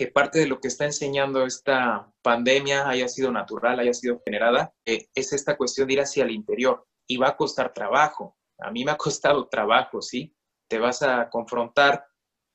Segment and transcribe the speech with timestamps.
[0.00, 4.72] que parte de lo que está enseñando esta pandemia haya sido natural, haya sido generada,
[4.86, 8.34] eh, es esta cuestión de ir hacia el interior y va a costar trabajo.
[8.60, 10.34] A mí me ha costado trabajo, ¿sí?
[10.70, 12.06] Te vas a confrontar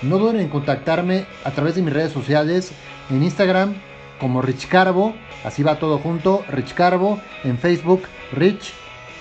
[0.02, 2.72] no duden en contactarme a través de mis redes sociales,
[3.10, 3.76] en Instagram
[4.20, 8.74] como Rich Carbo, así va todo junto, Rich Carbo, en Facebook Rich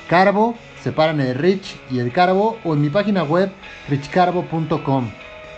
[0.08, 3.50] Carbo, separan el Rich y el Carbo, o en mi página web
[3.88, 5.10] richcarbo.com.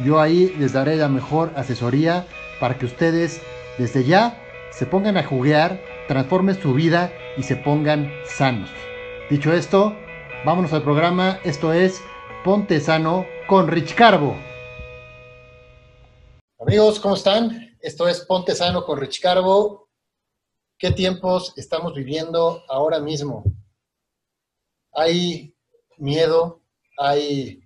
[0.04, 2.26] Yo ahí les daré la mejor asesoría
[2.60, 3.42] para que ustedes
[3.78, 4.40] desde ya
[4.70, 8.70] se pongan a jugar, transformen su vida y se pongan sanos.
[9.30, 9.96] Dicho esto,
[10.44, 11.40] vámonos al programa.
[11.44, 12.02] Esto es
[12.44, 14.36] Ponte Sano con Rich Carbo.
[16.58, 17.74] Amigos, ¿cómo están?
[17.80, 19.88] Esto es Ponte Sano con Rich Carbo.
[20.76, 23.44] ¿Qué tiempos estamos viviendo ahora mismo?
[24.92, 25.56] Hay
[25.96, 26.60] miedo,
[26.98, 27.62] hay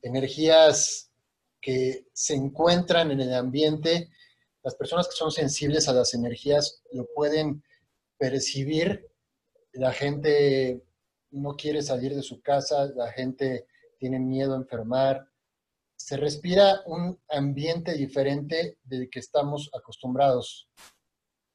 [0.00, 1.10] energías
[1.60, 4.08] que se encuentran en el ambiente.
[4.62, 7.62] Las personas que son sensibles a las energías lo pueden
[8.16, 9.10] percibir.
[9.74, 10.82] La gente
[11.32, 13.66] no quiere salir de su casa, la gente
[13.98, 15.26] tiene miedo a enfermar.
[15.96, 20.68] Se respira un ambiente diferente del que estamos acostumbrados.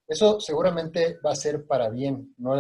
[0.07, 2.33] Eso seguramente va a ser para bien.
[2.37, 2.55] No,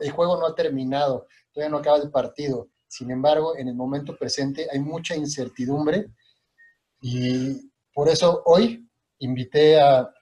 [0.00, 2.68] el juego no ha terminado, todavía no acaba el partido.
[2.88, 6.08] Sin embargo, en el momento presente hay mucha incertidumbre
[7.00, 8.88] y por eso hoy
[9.20, 10.12] invité a,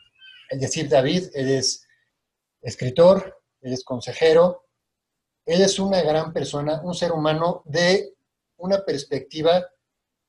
[0.50, 1.86] decir, David, él es
[2.60, 4.67] escritor, él es consejero,
[5.48, 8.14] él es una gran persona, un ser humano de
[8.58, 9.64] una perspectiva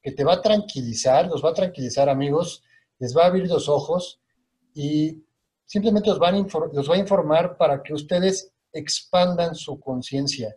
[0.02, 2.64] que te va a tranquilizar, los va a tranquilizar amigos,
[3.00, 4.22] les va a abrir los ojos
[4.74, 5.22] y
[5.66, 10.56] simplemente los, va a informar para que ustedes expandan su conciencia.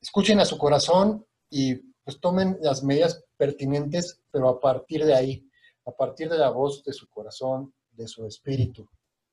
[0.00, 1.74] Escuchen a su corazón y
[2.04, 5.46] pues tomen las medidas pertinentes, pero a partir de ahí,
[5.84, 8.88] a partir de la voz de su corazón, de su espíritu.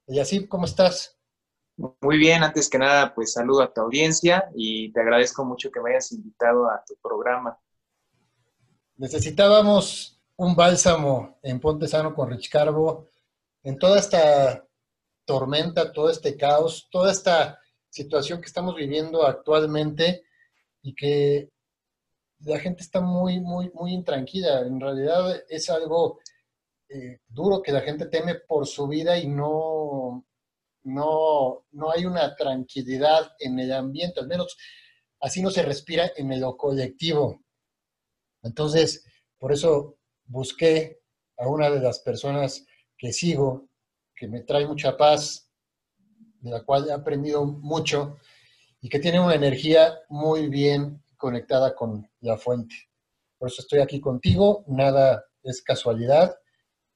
[0.08, 1.18] Y así, ¿cómo estás?
[1.76, 5.82] Muy bien, antes que nada, pues saludo a tu audiencia y te agradezco mucho que
[5.82, 7.60] me hayas invitado a tu programa.
[8.96, 13.08] Necesitábamos un bálsamo en Ponte Sano con Rich Carbo
[13.64, 14.68] en toda esta
[15.26, 17.60] tormenta, todo este caos, toda esta
[17.90, 20.26] situación que estamos viviendo actualmente
[20.84, 21.50] y que
[22.42, 24.62] la gente está muy, muy, muy intranquila.
[24.62, 26.20] En realidad es algo
[26.90, 30.24] eh, duro que la gente teme por su vida y no,
[30.84, 34.58] no, no hay una tranquilidad en el ambiente, al menos
[35.20, 37.42] así no se respira en lo colectivo.
[38.42, 39.06] Entonces,
[39.38, 41.00] por eso busqué
[41.38, 42.66] a una de las personas
[42.98, 43.70] que sigo,
[44.16, 45.50] que me trae mucha paz,
[46.40, 48.18] de la cual he aprendido mucho
[48.82, 52.76] y que tiene una energía muy bien conectada con la fuente.
[53.38, 56.36] Por eso estoy aquí contigo, nada es casualidad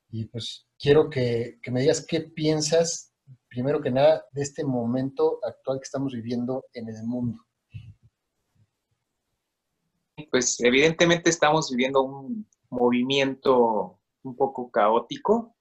[0.10, 3.14] y pues quiero que, que me digas qué piensas
[3.48, 7.44] primero que nada, de este momento actual que estamos viviendo en el mundo?
[10.32, 15.56] Pues evidentemente estamos viviendo un movimiento un poco caótico,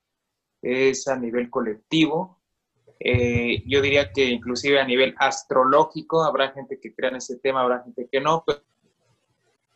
[0.63, 2.41] es a nivel colectivo.
[2.99, 7.61] Eh, yo diría que inclusive a nivel astrológico habrá gente que crea en ese tema,
[7.61, 8.43] habrá gente que no,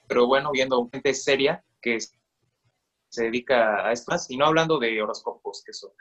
[0.08, 5.62] pero, bueno, viendo gente seria que se dedica a esto, y no hablando de horóscopos,
[5.64, 5.94] que eso,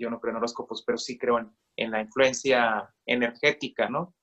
[0.00, 1.38] yo no creo en horóscopos, pero sí creo
[1.76, 4.14] en, la influencia energética, ¿no?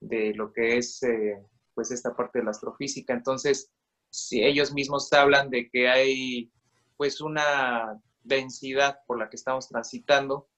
[0.00, 1.42] De lo que es, eh,
[1.74, 3.12] pues, esta parte de la astrofísica.
[3.12, 3.70] Entonces,
[4.10, 6.52] si ellos mismos hablan de que hay,
[6.96, 10.48] pues, una densidad por la que estamos transitando.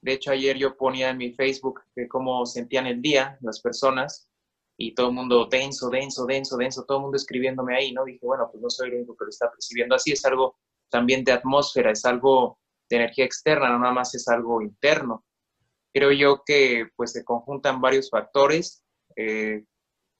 [0.00, 4.28] De hecho, ayer yo ponía en mi Facebook que cómo sentían el día las personas
[4.76, 8.04] y todo el mundo denso, denso, denso, denso, todo el mundo escribiéndome ahí, ¿no?
[8.04, 10.56] Dije, bueno, pues no soy el único que lo está percibiendo así, es algo
[10.88, 15.24] también de atmósfera, es algo de energía externa, no nada más es algo interno.
[15.92, 18.82] Creo yo que pues se conjuntan varios factores,
[19.16, 19.64] eh,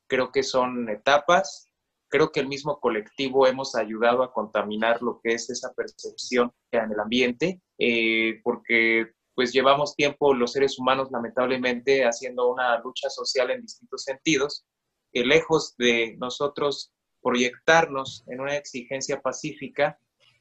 [0.09, 1.69] creo que son etapas,
[2.09, 6.93] creo que el mismo colectivo hemos ayudado a contaminar lo que es esa percepción en
[6.93, 13.50] el ambiente, eh, porque pues llevamos tiempo los seres humanos lamentablemente haciendo una lucha social
[13.50, 14.67] en distintos sentidos,
[15.12, 16.93] que lejos de nosotros
[17.23, 19.99] proyectarnos en una exigencia pacífica,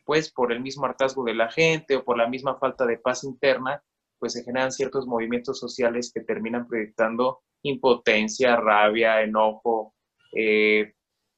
[0.07, 3.25] pues por el mismo hartazgo de la gente o por la misma falta de paz
[3.25, 3.83] interna,
[4.17, 9.95] pues se generan ciertos movimientos sociales que terminan proyectando impotencia, rabia, enojo,
[10.33, 10.93] eh,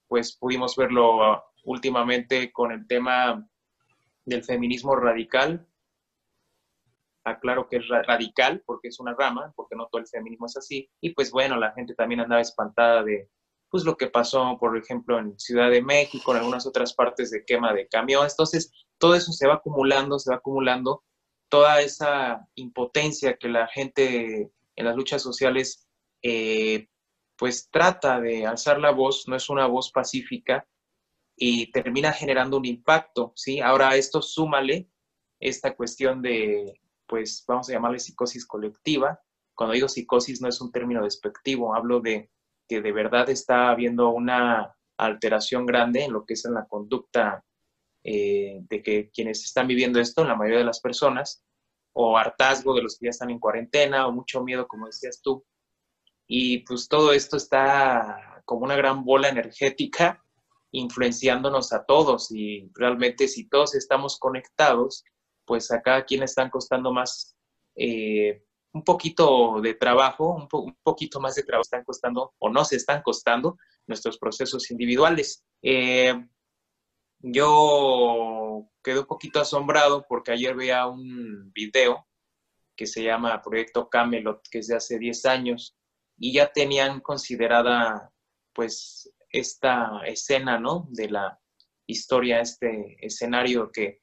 [0.07, 3.43] pues pudimos verlo últimamente con el tema
[4.23, 5.67] del feminismo radical.
[7.23, 10.87] Aclaro que es radical porque es una rama, porque no todo el feminismo es así.
[11.01, 13.31] Y pues bueno, la gente también andaba espantada de
[13.69, 17.45] pues lo que pasó, por ejemplo, en Ciudad de México, en algunas otras partes de
[17.45, 18.33] quema de camiones.
[18.33, 21.03] Entonces, todo eso se va acumulando, se va acumulando,
[21.49, 25.87] toda esa impotencia que la gente en las luchas sociales
[26.21, 26.87] eh,
[27.35, 30.67] pues trata de alzar la voz, no es una voz pacífica
[31.35, 33.61] y termina generando un impacto, ¿sí?
[33.61, 34.89] Ahora esto súmale
[35.39, 39.21] esta cuestión de, pues vamos a llamarle psicosis colectiva.
[39.55, 42.29] Cuando digo psicosis no es un término despectivo, hablo de
[42.69, 47.43] que de verdad está habiendo una alteración grande en lo que es en la conducta
[48.03, 51.43] eh, de que quienes están viviendo esto, la mayoría de las personas,
[51.91, 55.43] o hartazgo de los que ya están en cuarentena, o mucho miedo, como decías tú,
[56.31, 60.23] y pues todo esto está como una gran bola energética
[60.71, 62.31] influenciándonos a todos.
[62.31, 65.03] Y realmente si todos estamos conectados,
[65.45, 67.35] pues a cada quien están costando más,
[67.75, 68.43] eh,
[68.73, 73.01] un poquito de trabajo, un, poquito más de trabajo están costando o no se están
[73.01, 73.57] costando
[73.87, 75.43] nuestros procesos individuales.
[75.61, 76.13] Eh,
[77.19, 82.07] yo quedé un poquito asombrado porque ayer veía un video
[82.75, 85.75] que se llama Proyecto Camelot, que es de hace 10 años,
[86.17, 88.13] y ya tenían considerada
[88.53, 90.87] pues esta escena, ¿no?
[90.89, 91.39] De la
[91.85, 94.01] historia, este escenario que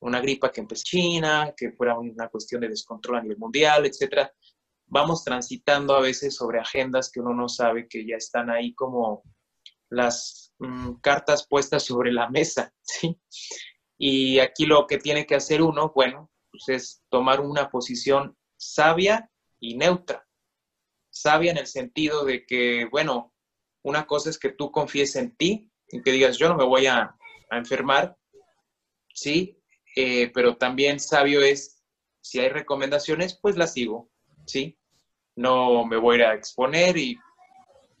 [0.00, 4.32] una gripa que empezó China, que fuera una cuestión de descontrol a nivel mundial, etcétera.
[4.86, 9.22] Vamos transitando a veces sobre agendas que uno no sabe que ya están ahí como
[9.88, 13.18] las mm, cartas puestas sobre la mesa, ¿sí?
[13.98, 19.30] Y aquí lo que tiene que hacer uno, bueno, pues es tomar una posición sabia
[19.58, 20.26] y neutra
[21.16, 23.32] sabia en el sentido de que, bueno,
[23.82, 26.86] una cosa es que tú confíes en ti y que digas, yo no me voy
[26.86, 27.16] a,
[27.48, 28.16] enfermar,
[29.14, 29.55] ¿sí?
[29.96, 31.82] Eh, pero también sabio es,
[32.20, 34.10] si hay recomendaciones, pues las sigo,
[34.46, 34.78] ¿sí?
[35.34, 37.18] No me voy a exponer y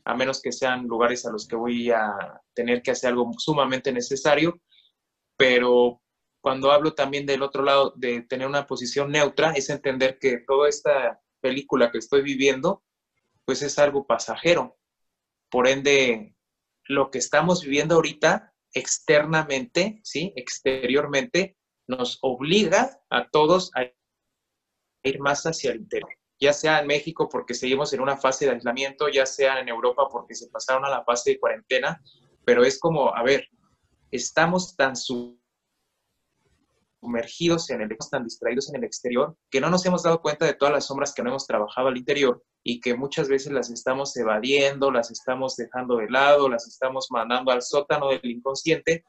[0.04, 3.92] a menos que sean lugares a los que voy a tener que hacer algo sumamente
[3.92, 4.60] necesario,
[5.36, 6.00] pero
[6.40, 10.68] cuando hablo también del otro lado de tener una posición neutra, es entender que toda
[10.68, 12.84] esta película que estoy viviendo
[13.44, 14.76] pues es algo pasajero.
[15.48, 16.36] Por ende,
[16.84, 20.32] lo que estamos viviendo ahorita externamente, ¿sí?
[20.36, 21.56] Exteriormente,
[21.86, 23.84] nos obliga a todos a
[25.02, 26.10] ir más hacia el interior.
[26.38, 30.08] Ya sea en México porque seguimos en una fase de aislamiento, ya sea en Europa
[30.10, 32.02] porque se pasaron a la fase de cuarentena,
[32.44, 33.48] pero es como, a ver,
[34.10, 34.94] estamos tan
[37.00, 40.54] sumergidos en el, tan distraídos en el exterior, que no nos hemos dado cuenta de
[40.54, 44.14] todas las sombras que no hemos trabajado al interior y que muchas veces las estamos
[44.16, 49.04] evadiendo, las estamos dejando de lado, las estamos mandando al sótano del inconsciente,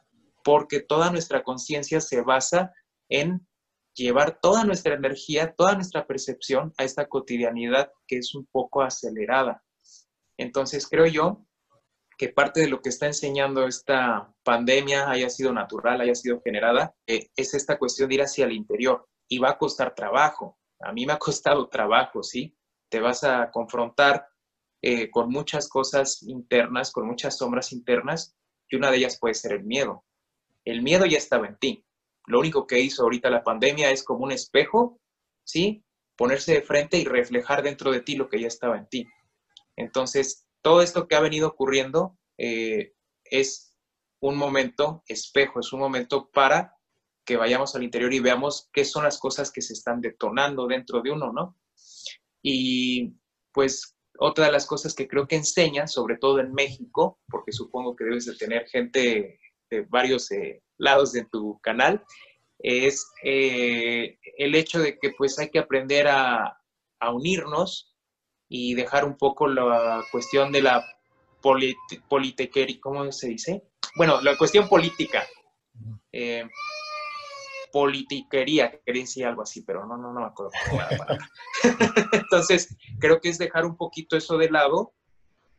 [0.48, 2.74] porque toda nuestra conciencia se basa
[3.10, 3.46] en
[3.94, 9.62] llevar toda nuestra energía, toda nuestra percepción a esta cotidianidad que es un poco acelerada.
[10.38, 11.46] Entonces creo yo
[12.18, 16.96] que parte de lo que está enseñando esta pandemia haya sido natural, haya sido generada,
[17.06, 20.58] eh, es esta cuestión de ir hacia el interior y va a costar trabajo.
[20.80, 22.56] A mí me ha costado trabajo, ¿sí?
[22.90, 24.30] te vas a confrontar
[24.82, 28.34] eh, con muchas cosas internas, con muchas sombras internas,
[28.70, 30.06] y una de ellas puede ser el miedo.
[30.68, 31.86] El miedo ya estaba en ti.
[32.26, 35.00] Lo único que hizo ahorita la pandemia es como un espejo,
[35.46, 35.86] ¿sí?
[36.18, 39.08] Ponerse de frente y reflejar dentro de ti lo que ya estaba en ti.
[39.78, 42.94] Entonces, todo esto que ha venido ocurriendo eh,
[43.24, 43.78] es
[44.20, 46.76] un momento espejo, es un momento para
[47.24, 51.02] que vayamos al interior y veamos qué son las cosas que se están detonando dentro
[51.02, 51.58] de uno, ¿no?
[52.42, 53.14] Y
[53.54, 57.96] pues otra de las cosas que creo que enseñan, sobre todo en México, porque supongo
[57.96, 62.04] que debes de tener gente de varios eh, lados de tu canal,
[62.60, 66.60] es eh, el hecho de que pues hay que aprender a,
[67.00, 67.96] a, unirnos
[68.50, 70.86] y dejar un poco la cuestión de la
[71.42, 73.64] política, ¿cómo se dice?
[73.96, 75.28] Bueno, la cuestión política.
[76.12, 76.48] Eh,
[77.72, 80.52] politiquería, quería decir algo así, pero no, no, no me acuerdo
[82.12, 84.94] Entonces, creo que es dejar un poquito eso de lado,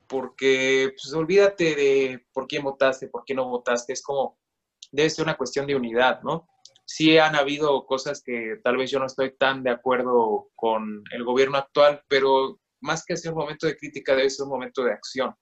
[0.08, 4.38] porque pues olvídate de por quién votaste, por qué no votaste, es como,
[4.90, 6.48] debe ser una cuestión de unidad, ¿no?
[6.84, 11.24] Sí han habido cosas que tal vez yo no estoy tan de acuerdo con el
[11.24, 14.92] gobierno actual, pero más que ser un momento de crítica, debe ser un momento de
[14.92, 15.34] acción.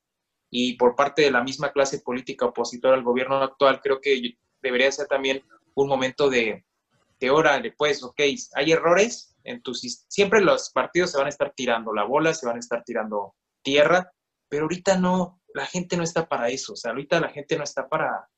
[0.50, 4.90] Y por parte de la misma clase política opositora al gobierno actual, creo que debería
[4.90, 5.42] ser también
[5.74, 6.64] un momento de,
[7.20, 8.20] de órale, pues, ok,
[8.54, 12.46] hay errores, en tu, siempre los partidos se van a estar tirando la bola, se
[12.46, 14.12] van a estar tirando tierra,
[14.48, 17.64] pero ahorita no, la gente no está para eso, o sea, ahorita la gente no
[17.64, 18.28] está para,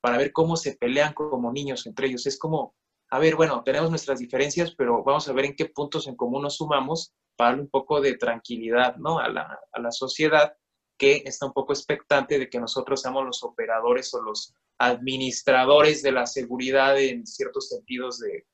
[0.00, 2.74] para ver cómo se pelean como niños entre ellos, es como,
[3.10, 6.42] a ver, bueno, tenemos nuestras diferencias, pero vamos a ver en qué puntos en común
[6.42, 9.18] nos sumamos para darle un poco de tranquilidad, ¿no?
[9.18, 10.54] A la, a la sociedad
[10.98, 16.12] que está un poco expectante de que nosotros seamos los operadores o los administradores de
[16.12, 18.46] la seguridad en ciertos sentidos de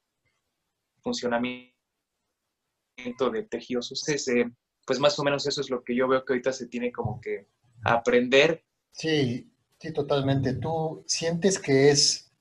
[1.02, 1.74] funcionamiento
[3.32, 4.08] de tejidos.
[4.28, 4.50] Eh,
[4.86, 7.20] pues más o menos eso es lo que yo veo que ahorita se tiene como
[7.20, 7.48] que
[7.84, 8.64] aprender.
[8.92, 10.54] Sí, sí, totalmente.
[10.54, 12.32] ¿Tú sientes que es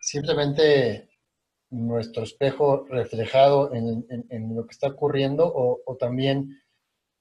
[0.00, 1.08] simplemente
[1.70, 6.62] nuestro espejo reflejado en, lo que está ocurriendo o, o, también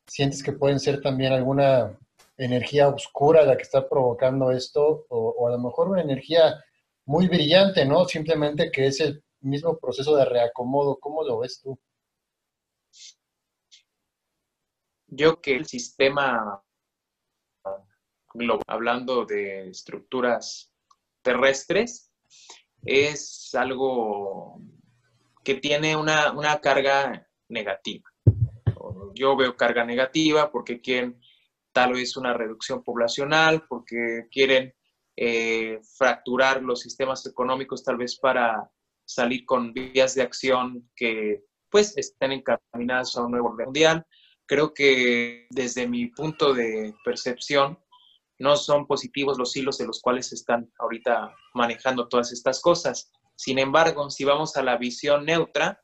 [0.05, 1.97] sientes que pueden ser también alguna
[2.37, 6.63] energía oscura la que está provocando esto, o, a lo mejor una energía
[7.05, 8.05] muy brillante, ¿no?
[8.05, 10.97] Simplemente que es el mismo proceso de reacomodo.
[10.99, 11.79] ¿Cómo lo ves tú?
[15.15, 16.61] Yo que el sistema
[18.33, 20.73] global, hablando de estructuras
[21.21, 22.11] terrestres,
[22.83, 24.59] es algo
[25.41, 28.11] que tiene una, una carga negativa.
[29.13, 31.21] Yo veo carga negativa porque quieren
[31.71, 34.73] tal vez una reducción poblacional, porque quieren
[35.15, 38.69] eh, fracturar los sistemas económicos tal vez para
[39.05, 44.05] salir con vías de acción que pues estén encaminadas a un nuevo orden mundial.
[44.47, 47.79] Creo que desde mi punto de percepción
[48.37, 53.11] no son positivos los hilos de los cuales se están ahorita manejando todas estas cosas.
[53.35, 55.81] Sin embargo, si vamos a la visión neutra,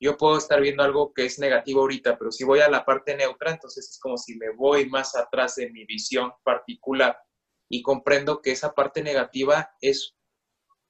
[0.00, 3.16] yo puedo estar viendo algo que es negativo ahorita, pero si voy a la parte
[3.16, 7.18] neutra, entonces es como si me voy más atrás de mi visión particular
[7.68, 10.16] y comprendo que esa parte negativa es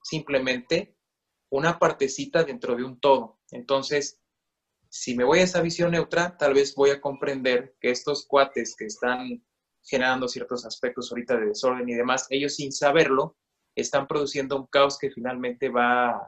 [0.03, 0.97] simplemente
[1.51, 3.41] una partecita dentro de un todo.
[3.51, 4.21] Entonces,
[4.89, 8.75] si me voy a esa visión neutra, tal vez voy a comprender que estos cuates
[8.77, 9.45] que están
[9.83, 13.37] generando ciertos aspectos ahorita de desorden y demás, ellos sin saberlo,
[13.75, 16.21] están produciendo un caos que finalmente va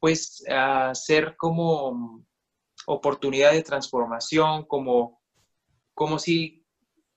[0.00, 2.26] pues a ser como
[2.86, 5.22] oportunidad de transformación, como,
[5.94, 6.66] como si,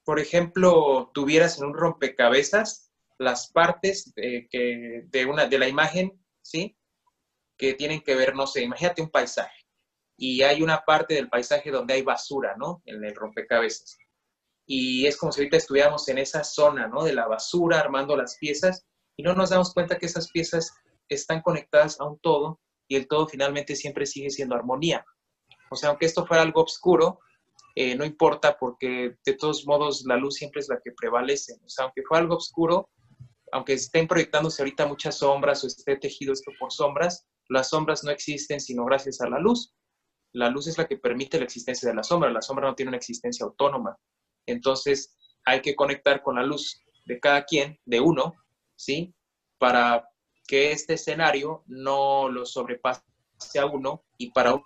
[0.04, 6.24] por ejemplo, tuvieras en un rompecabezas las partes de, que, de, una, de la imagen,
[6.44, 6.78] ¿sí?
[7.58, 9.65] Que tienen que ver, no sé, imagínate un paisaje
[10.18, 12.82] y hay una parte del paisaje donde hay basura, ¿no?
[12.86, 13.98] En el rompecabezas.
[14.66, 17.04] Y es como si ahorita estuviéramos en esa zona, ¿no?
[17.04, 18.86] De la basura, armando las piezas,
[19.18, 20.74] y no nos damos cuenta que esas piezas
[21.10, 25.06] están conectadas a un todo y el todo finalmente siempre sigue siendo armonía.
[25.70, 27.20] O sea, aunque esto fuera algo oscuro,
[27.76, 31.56] eh, no importa porque de todos modos la luz siempre es la que prevalece.
[31.64, 32.90] O sea, aunque fuera algo oscuro,
[33.52, 38.12] aunque estén proyectándose ahorita muchas sombras o esté tejido esto por sombras, las sombras no
[38.12, 39.74] existen sino gracias a la luz.
[40.36, 42.30] La luz es la que permite la existencia de la sombra.
[42.30, 43.98] La sombra no tiene una existencia autónoma.
[44.46, 48.34] Entonces, hay que conectar con la luz de cada quien, de uno,
[48.76, 49.16] ¿sí?
[49.58, 50.10] Para
[50.46, 53.02] que este escenario no lo sobrepase
[53.60, 54.62] a uno y para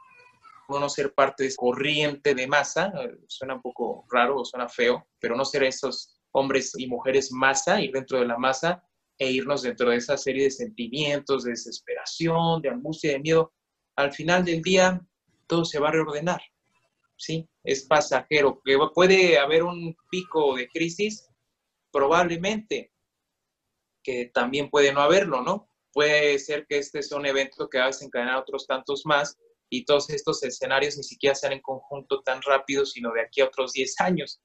[0.70, 2.92] uno ser parte de esa corriente de masa,
[3.28, 7.80] suena un poco raro o suena feo, pero no ser esos hombres y mujeres masa,
[7.80, 8.84] ir dentro de la masa
[9.20, 13.54] e irnos dentro de esa serie de sentimientos, de desesperación, de angustia, de miedo.
[13.96, 15.00] Al final del día,
[15.50, 16.42] todo se va a reordenar.
[17.18, 18.62] sí, es pasajero.
[18.64, 21.28] ¿Que puede haber un pico de crisis?
[21.92, 22.94] Probablemente,
[24.04, 25.68] que también puede no haberlo, ¿no?
[25.92, 29.38] Puede ser que este sea un evento que va a desencadenar otros tantos más
[29.70, 33.46] y todos estos escenarios ni siquiera sean en conjunto tan rápido, sino de aquí a
[33.46, 34.40] otros 10 años.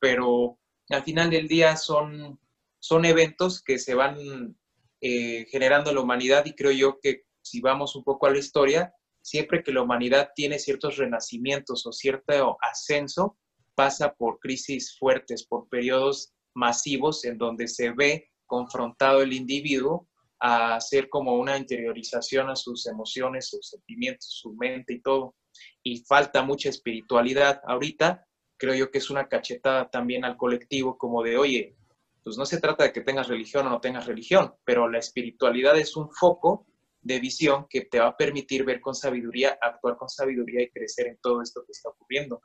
[0.00, 0.58] Pero
[0.90, 2.38] al final del día son,
[2.78, 4.56] son eventos que se van
[5.00, 8.38] eh, generando en la humanidad y creo yo que si vamos un poco a la
[8.38, 8.92] historia,
[9.28, 13.36] siempre que la humanidad tiene ciertos renacimientos o cierto ascenso,
[13.74, 20.08] pasa por crisis fuertes, por periodos masivos en donde se ve confrontado el individuo
[20.40, 25.34] a hacer como una interiorización a sus emociones, sus sentimientos, su mente y todo.
[25.82, 27.60] Y falta mucha espiritualidad.
[27.66, 28.24] Ahorita
[28.56, 31.76] creo yo que es una cachetada también al colectivo como de, oye,
[32.24, 35.78] pues no se trata de que tengas religión o no tengas religión, pero la espiritualidad
[35.78, 36.66] es un foco
[37.00, 41.06] de visión que te va a permitir ver con sabiduría, actuar con sabiduría y crecer
[41.06, 42.42] en todo esto que está ocurriendo.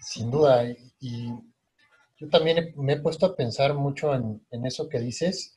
[0.00, 0.64] Sin duda,
[1.00, 1.32] y
[2.18, 5.56] yo también me he puesto a pensar mucho en, eso que dices,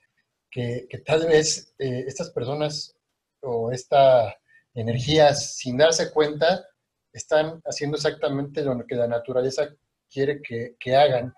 [0.52, 2.96] que, tal vez eh, estas personas
[3.42, 4.36] o esta
[4.74, 6.66] energías, sin darse cuenta,
[7.14, 9.70] están haciendo exactamente lo que la naturaleza
[10.10, 11.34] quiere que, que hagan.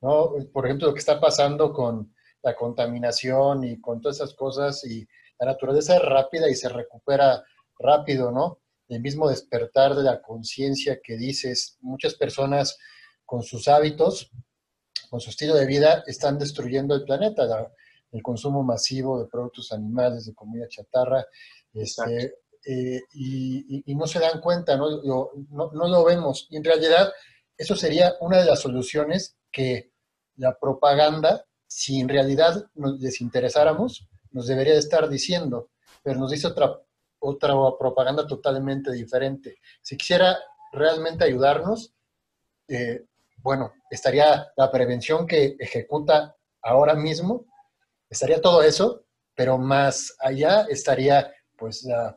[0.00, 0.34] ¿no?
[0.52, 5.06] Por ejemplo, lo que está pasando con la contaminación y con todas esas cosas y
[5.38, 7.44] la naturaleza es rápida y se recupera
[7.78, 8.60] rápido, ¿no?
[8.88, 12.78] El mismo despertar de la conciencia que dices, muchas personas
[13.24, 14.30] con sus hábitos,
[15.10, 17.44] con su estilo de vida, están destruyendo el planeta.
[18.12, 21.26] el consumo masivo de productos animales, de comida chatarra,
[21.74, 24.88] este, eh, y, no se dan cuenta, ¿no?
[24.88, 26.46] Lo, no, no lo vemos.
[26.48, 27.12] Y en realidad,
[27.58, 29.92] eso sería una de las soluciones que
[30.36, 35.70] la propaganda, si en realidad nos desinteresáramos, nos debería de estar diciendo,
[36.02, 36.78] pero nos dice otra,
[37.20, 39.56] otra propaganda totalmente diferente.
[39.80, 40.36] Si quisiera
[40.72, 41.94] realmente ayudarnos,
[42.68, 43.06] eh,
[43.38, 47.46] bueno, estaría la prevención que ejecuta ahora mismo,
[48.10, 52.14] estaría todo eso, pero más allá estaría pues la,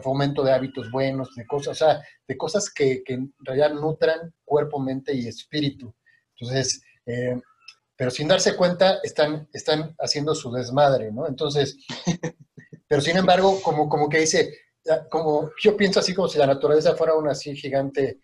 [0.00, 4.32] fomento de hábitos buenos, de cosas, o sea, de cosas que, que en realidad nutran
[4.42, 5.94] cuerpo, mente y espíritu.
[6.34, 7.38] Entonces, eh,
[8.02, 11.28] pero sin darse cuenta están, están haciendo su desmadre, ¿no?
[11.28, 11.76] Entonces,
[12.88, 14.58] pero sin embargo, como, como que dice,
[15.08, 18.18] como yo pienso así como si la naturaleza fuera un así gigante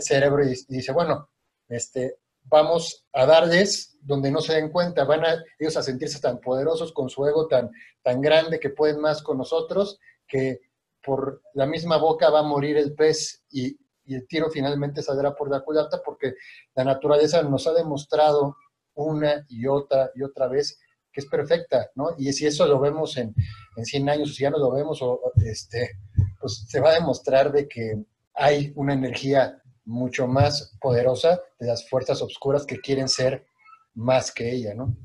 [0.00, 1.30] cerebro y dice, bueno,
[1.68, 2.16] este,
[2.46, 6.92] vamos a darles donde no se den cuenta, van a ellos a sentirse tan poderosos
[6.92, 7.70] con su ego tan,
[8.02, 10.62] tan grande que pueden más con nosotros, que
[11.00, 15.34] por la misma boca va a morir el pez y, y el tiro finalmente saldrá
[15.34, 16.34] por la culata porque
[16.74, 18.56] la naturaleza nos ha demostrado
[18.94, 20.80] una y otra y otra vez
[21.12, 22.14] que es perfecta, ¿no?
[22.18, 23.34] Y si eso lo vemos en,
[23.76, 25.00] en 100 años, si ya no lo vemos,
[25.44, 25.98] este,
[26.40, 28.02] pues se va a demostrar de que
[28.34, 33.46] hay una energía mucho más poderosa de las fuerzas oscuras que quieren ser
[33.94, 34.96] más que ella, ¿no?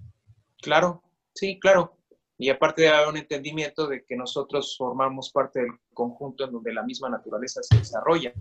[0.61, 1.97] Claro, sí, claro.
[2.37, 6.73] Y aparte de haber un entendimiento de que nosotros formamos parte del conjunto en donde
[6.73, 8.33] la misma naturaleza se desarrolla.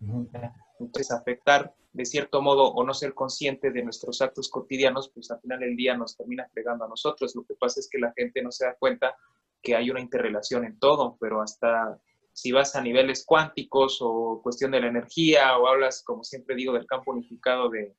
[0.00, 5.40] Entonces, afectar de cierto modo o no ser consciente de nuestros actos cotidianos, pues al
[5.40, 7.34] final del día nos termina fregando a nosotros.
[7.34, 9.16] Lo que pasa es que la gente no se da cuenta
[9.62, 11.98] que hay una interrelación en todo, pero hasta
[12.32, 16.72] si vas a niveles cuánticos o cuestión de la energía o hablas, como siempre digo,
[16.72, 17.96] del campo unificado de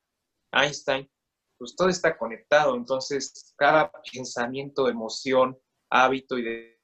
[0.53, 1.09] Einstein,
[1.57, 2.75] pues todo está conectado.
[2.75, 5.59] Entonces, cada pensamiento, emoción,
[5.89, 6.77] hábito y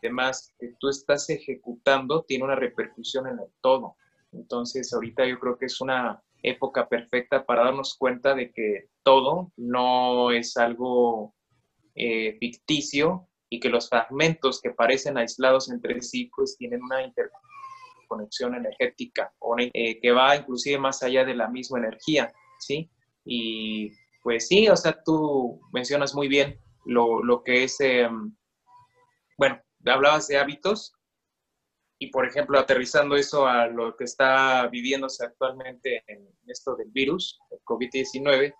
[0.00, 3.96] demás que tú estás ejecutando tiene una repercusión en el todo.
[4.34, 9.52] Entonces, ahorita yo creo que es una época perfecta para darnos cuenta de que todo
[9.56, 11.34] no es algo
[11.94, 18.54] eh, ficticio y que los fragmentos que parecen aislados entre sí, pues tienen una interconexión
[18.54, 22.90] energética eh, que va inclusive más allá de la misma energía, ¿sí?
[23.24, 23.92] Y
[24.22, 28.34] pues sí, o sea, tú mencionas muy bien lo, lo que es, em,
[29.38, 30.94] bueno, hablabas de hábitos,
[32.04, 37.38] y, por ejemplo, aterrizando eso a lo que está viviéndose actualmente en esto del virus,
[37.50, 38.54] el COVID-19,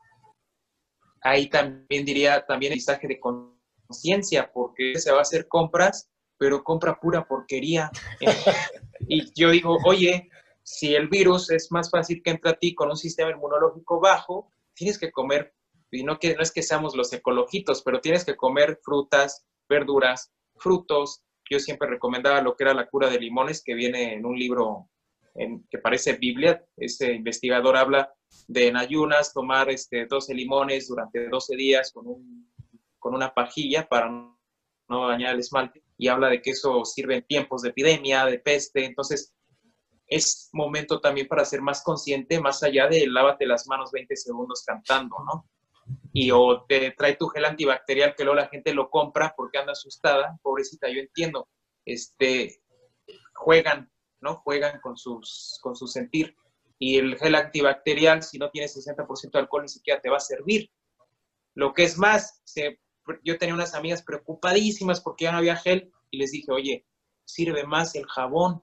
[1.21, 6.65] ahí también diría también el mensaje de conciencia, porque se va a hacer compras, pero
[6.65, 7.91] compra pura porquería.
[9.09, 10.31] y yo digo, oye,
[10.63, 14.51] si el virus es más fácil que entre a ti con un sistema inmunológico bajo,
[14.75, 15.55] tienes que comer,
[15.91, 20.33] y no, que, no es que seamos los ecologitos, pero tienes que comer frutas, verduras,
[20.57, 24.39] frutos, yo siempre recomendaba lo que era la cura de limones, que viene en un
[24.39, 24.89] libro
[25.71, 26.65] que parece Biblia.
[26.77, 28.13] Este investigador habla
[28.47, 32.53] de en ayunas tomar este, 12 limones durante 12 días con, un,
[32.99, 37.27] con una pajilla para no dañar el esmalte y habla de que eso sirve en
[37.27, 38.85] tiempos de epidemia, de peste.
[38.85, 39.35] Entonces,
[40.07, 44.63] es momento también para ser más consciente, más allá de lávate las manos 20 segundos
[44.67, 45.49] cantando, ¿no?
[46.17, 49.73] Y o te trae tu gel antibacterial que luego la gente lo compra porque anda
[49.73, 51.49] asustada, pobrecita, yo entiendo,
[51.85, 52.63] este,
[53.35, 54.37] juegan, ¿no?
[54.37, 56.37] Juegan con, sus, con su sentir.
[56.79, 60.21] Y el gel antibacterial, si no tiene 60% de alcohol, ni siquiera te va a
[60.21, 60.71] servir.
[61.55, 62.43] Lo que es más,
[63.25, 66.87] yo tenía unas amigas preocupadísimas porque ya no había gel y les dije, oye,
[67.25, 68.63] sirve más el jabón.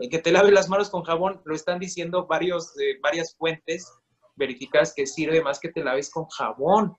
[0.00, 3.92] Eh, que te laves las manos con jabón, lo están diciendo varios, eh, varias fuentes
[4.38, 6.96] verificadas que sirve más que te laves con jabón.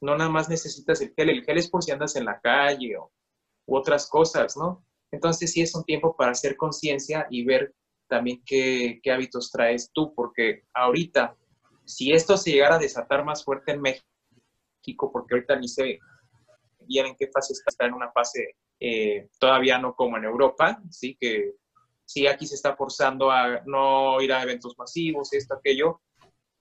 [0.00, 1.30] No nada más necesitas el gel.
[1.30, 3.12] El gel es por si andas en la calle o,
[3.66, 4.84] otras cosas, ¿no?
[5.10, 7.74] Entonces sí es un tiempo para hacer conciencia y ver
[8.08, 11.36] también qué, qué hábitos traes tú, porque ahorita,
[11.84, 16.00] si esto se llegara a desatar más fuerte en México, porque ahorita ni sé
[16.80, 20.82] bien en qué fase está, está en una fase eh, todavía no como en Europa,
[20.90, 21.54] sí que
[22.04, 26.00] sí aquí se está forzando a no ir a eventos masivos, esto, aquello,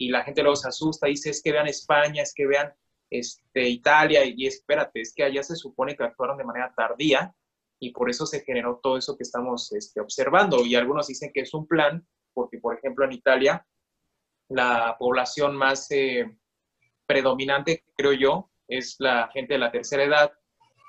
[0.01, 2.73] y la gente se asusta, dice, es que vean España, es que vean
[3.07, 7.35] este, Italia, y, espérate, es que allá se supone que actuaron de manera tardía,
[7.79, 11.41] y por eso se generó todo eso que estamos este, observando, y algunos dicen que
[11.41, 13.63] es un plan, porque por ejemplo en Italia,
[14.49, 16.35] la población más eh,
[17.05, 20.33] predominante, creo yo, es la gente de la tercera edad,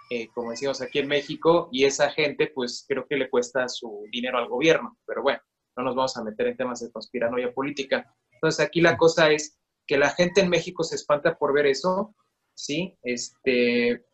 [0.08, 4.06] eh, como decimos aquí en México, y esa gente, pues creo que le cuesta su
[4.10, 4.98] dinero al gobierno.
[5.06, 5.40] Pero bueno,
[5.76, 8.14] no nos vamos a meter en temas de conspiranoia política.
[8.42, 12.16] Entonces aquí la cosa es que la gente en México se espanta por ver eso,
[12.54, 12.98] ¿sí?
[13.04, 14.04] Este,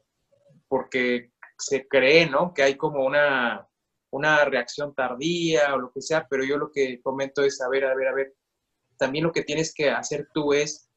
[0.68, 2.52] porque se cree, ¿no?
[2.52, 3.66] Que hay como una,
[4.10, 7.86] una reacción tardía o lo que sea, pero yo lo que comento es, a ver,
[7.86, 8.34] a ver, a ver,
[8.98, 10.90] también lo que tienes que hacer tú es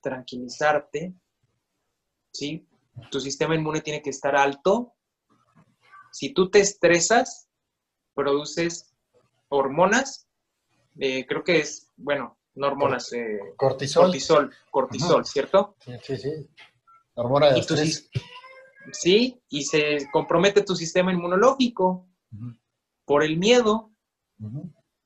[0.00, 1.12] tranquilizarte,
[2.32, 2.66] ¿sí?
[3.10, 4.94] tu sistema inmune tiene que estar alto.
[6.12, 7.50] Si tú te estresas,
[8.14, 8.94] produces
[9.48, 10.28] hormonas,
[10.98, 14.04] eh, creo que es, bueno, no hormonas, eh, cortisol.
[14.04, 15.76] Cortisol, cortisol ¿cierto?
[16.02, 16.30] Sí, sí,
[17.14, 18.10] Hormona de estrés.
[18.92, 22.08] Sí, y se compromete tu sistema inmunológico
[23.04, 23.90] por el miedo.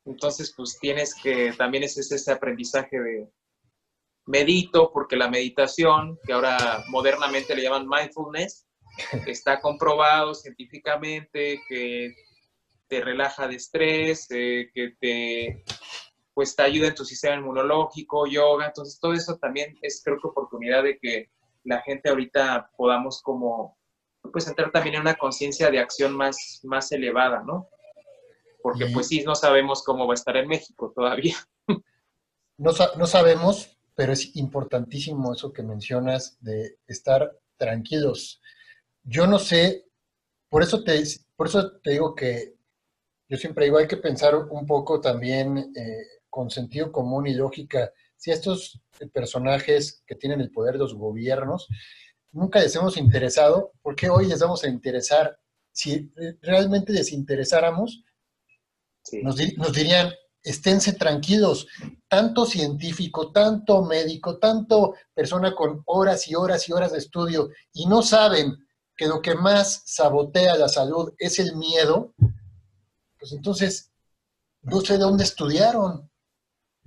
[0.04, 3.30] Entonces, pues tienes que, también es ese aprendizaje de,
[4.28, 8.66] medito porque la meditación, que ahora modernamente le llaman mindfulness,
[9.26, 12.14] está comprobado científicamente que
[12.88, 15.64] te relaja de estrés, eh, que te,
[16.38, 20.28] pues te ayuda en tu sistema inmunológico, yoga, entonces todo eso también es creo que
[20.28, 21.32] oportunidad de que
[21.64, 23.76] la gente ahorita podamos como
[24.32, 27.68] pues entrar también en una conciencia de acción más, más elevada, ¿no?
[28.62, 31.34] Porque pues sí, no sabemos cómo va a estar en México todavía.
[32.56, 38.40] No, no sabemos, pero es importantísimo eso que mencionas de estar tranquilos.
[39.02, 39.86] Yo no sé,
[40.48, 41.02] por eso te,
[41.34, 42.54] por eso te digo que
[43.28, 47.90] yo siempre digo, hay que pensar un poco también eh, con sentido común y lógica.
[48.16, 48.80] Si estos
[49.12, 51.66] personajes que tienen el poder de los gobiernos
[52.30, 55.36] nunca les hemos interesado, ¿por qué hoy les vamos a interesar?
[55.72, 58.04] Si realmente desinteresáramos,
[59.20, 61.66] nos, nos dirían, esténse tranquilos,
[62.06, 67.86] tanto científico, tanto médico, tanto persona con horas y horas y horas de estudio y
[67.86, 68.56] no saben
[68.96, 72.14] que lo que más sabotea la salud es el miedo,
[73.18, 73.90] pues entonces
[74.62, 76.08] no sé dónde estudiaron.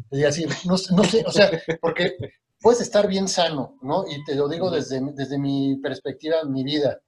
[0.10, 2.18] Es decir, no, sé, o sea, porque
[2.60, 4.06] puedes estar bien sano, ¿no?
[4.08, 7.02] Y te lo digo desde, desde mi perspectiva, mi vida,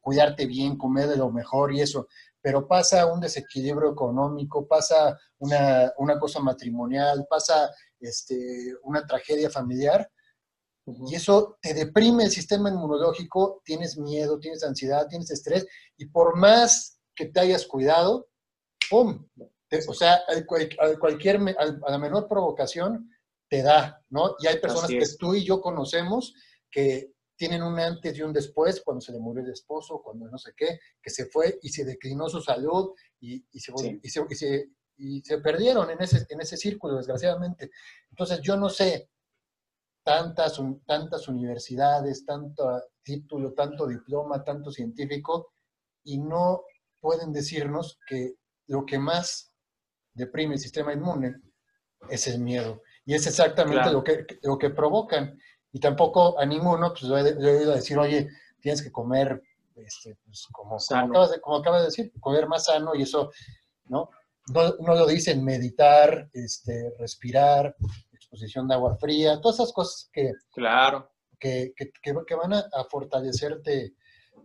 [0.00, 2.08] cuidarte bien, comer de lo mejor y eso,
[2.40, 10.10] pero pasa un desequilibrio económico, pasa una, cosa matrimonial, pasa este, una tragedia familiar,
[10.86, 16.36] y eso te deprime el sistema inmunológico, tienes miedo, tienes ansiedad, tienes estrés, y por
[16.36, 18.28] más que te hayas cuidado,
[18.88, 19.26] ¡pum!
[19.86, 23.10] O sea, a, cualquier, a la menor provocación
[23.48, 24.36] te da, ¿no?
[24.40, 26.34] Y hay personas que tú y yo conocemos
[26.70, 30.38] que tienen un antes y un después, cuando se le murió el esposo, cuando no
[30.38, 33.72] sé qué, que se fue y se declinó su salud y, se,
[34.98, 37.70] y, se, perdieron en ese, en ese círculo, desgraciadamente.
[38.10, 39.08] Entonces, yo no sé,
[40.04, 45.54] tantas, tantas universidades, tanto título, tanto diploma, tanto científico,
[46.04, 46.64] y no
[47.00, 48.34] pueden decirnos que
[48.66, 49.49] lo que más
[50.14, 51.36] deprime el sistema inmune
[52.08, 52.82] es el miedo.
[53.04, 55.38] Y es exactamente lo, que, lo que provocan.
[55.72, 58.28] Y tampoco a ninguno, pues le he oído decir, oye,
[58.60, 59.42] tienes que comer,
[59.76, 63.30] este, pues, como, acabas de, como, acabas de, decir, comer más sano y eso,
[63.86, 64.10] ¿no?
[64.48, 67.76] No, no lo dicen meditar, este, respirar,
[68.12, 71.10] exposición de agua fría, todas esas cosas que, claro.
[71.38, 73.94] que, que, que van a, a, fortalecerte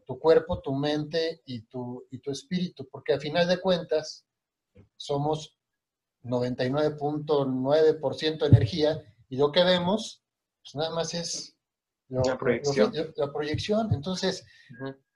[0.06, 4.25] tu cuerpo, tu mente y tu, y tu espíritu, porque a final de cuentas,
[4.98, 5.58] somos
[6.24, 10.24] 99.9% energía y lo que vemos,
[10.62, 11.56] pues nada más es
[12.10, 12.92] la, proyección.
[13.16, 13.94] la proyección.
[13.94, 14.46] Entonces,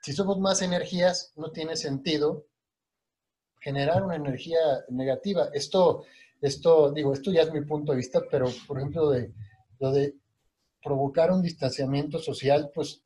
[0.02, 2.46] si somos más energías, no tiene sentido
[3.60, 5.50] generar una energía negativa.
[5.54, 6.06] Esto,
[6.42, 9.34] esto, digo, esto ya es mi punto de vista, pero por ejemplo, de,
[9.80, 10.16] lo de
[10.82, 13.04] provocar un distanciamiento social, pues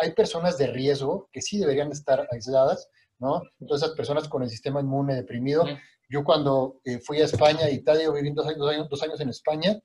[0.00, 2.88] hay personas de riesgo que sí deberían estar aisladas,
[3.18, 3.42] ¿no?
[3.60, 5.64] Entonces, esas personas con el sistema inmune deprimido.
[6.08, 9.80] Yo cuando eh, fui a España, Italia, viví dos años, dos años, en España,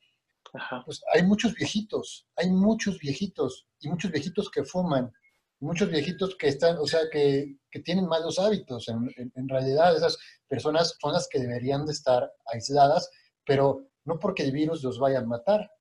[0.86, 5.12] pues hay muchos viejitos, hay muchos viejitos y muchos viejitos que fuman,
[5.60, 8.88] muchos viejitos que están, o sea, que, que tienen malos hábitos.
[8.90, 13.10] En, en, realidad, esas personas son las que deberían de estar aisladas,
[13.46, 15.72] pero no porque el virus los vaya a matar,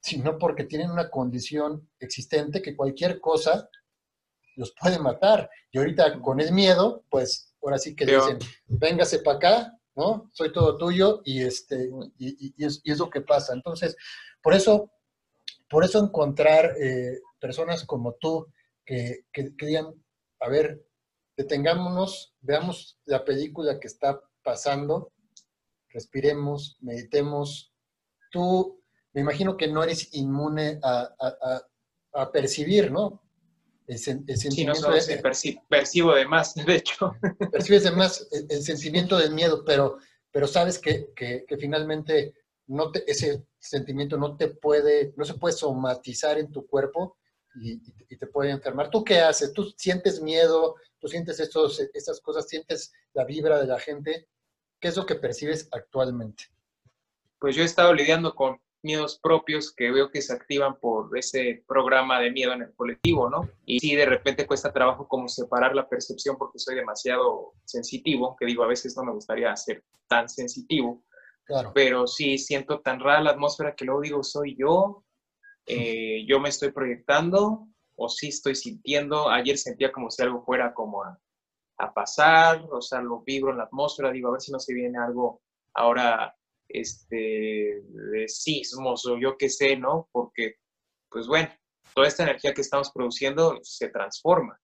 [0.00, 3.68] sino porque tienen una condición existente que cualquier cosa
[4.56, 5.48] los puede matar.
[5.70, 10.30] Y ahorita con el miedo, pues ahora sí que dicen, véngase para acá, ¿no?
[10.32, 13.52] Soy todo tuyo y, este, y, y, es, lo que pasa.
[13.52, 13.96] Entonces,
[14.42, 14.90] por eso,
[15.68, 18.46] por eso encontrar eh, personas como tú
[18.84, 19.94] que, que, que digan,
[20.40, 20.84] a ver,
[21.36, 25.12] detengámonos, veamos la película que está pasando,
[25.88, 27.72] respiremos, meditemos.
[28.30, 31.60] Tú me imagino que no eres inmune a,
[32.32, 33.22] percibir, ¿no?
[33.86, 37.14] El, sentimiento sí, no percibo de más, de hecho.
[37.50, 39.98] Percibes de más el, sentimiento del miedo, pero,
[40.30, 41.12] pero sabes que,
[41.58, 42.34] finalmente
[42.68, 47.16] no ese sentimiento no te puede, no se puede somatizar en tu cuerpo
[47.60, 47.78] y,
[48.16, 48.88] te puede enfermar.
[48.88, 49.52] ¿Tú qué haces?
[49.52, 50.76] ¿Tú sientes miedo?
[50.98, 52.48] ¿Tú sientes estos, estas cosas?
[52.48, 54.28] ¿Sientes la vibra de la gente?
[54.80, 56.44] ¿Qué es lo que percibes actualmente?
[57.38, 61.64] Pues yo he estado lidiando con miedos propios que veo que se activan por ese
[61.66, 63.48] programa de miedo en el colectivo, ¿no?
[63.64, 68.46] Y sí, de repente cuesta trabajo como separar la percepción porque soy demasiado sensitivo, que
[68.46, 71.04] digo, a veces no me gustaría ser tan sensitivo,
[71.44, 71.72] claro.
[71.74, 75.04] pero sí siento tan rara la atmósfera que luego digo, soy yo,
[75.66, 80.74] eh, yo me estoy proyectando o sí estoy sintiendo, ayer sentía como si algo fuera
[80.74, 81.18] como a,
[81.78, 84.74] a pasar, o sea, lo vibro en la atmósfera, digo, a ver si no se
[84.74, 85.40] viene algo
[85.74, 86.34] ahora
[86.72, 90.08] este, de sismos o yo qué sé, ¿no?
[90.12, 90.56] Porque,
[91.08, 91.48] pues bueno,
[91.94, 94.58] toda esta energía que estamos produciendo se transforma,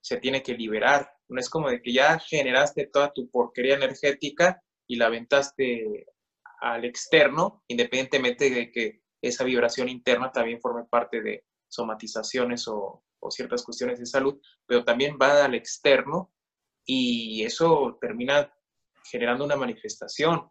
[0.00, 1.12] se tiene que liberar.
[1.28, 6.06] No es como de que ya generaste toda tu porquería energética y la aventaste
[6.60, 13.30] al externo, independientemente de que esa vibración interna también forme parte de somatizaciones o, o
[13.30, 16.32] ciertas cuestiones de salud, pero también va al externo
[16.84, 18.52] y eso termina
[19.04, 20.50] generando una manifestación.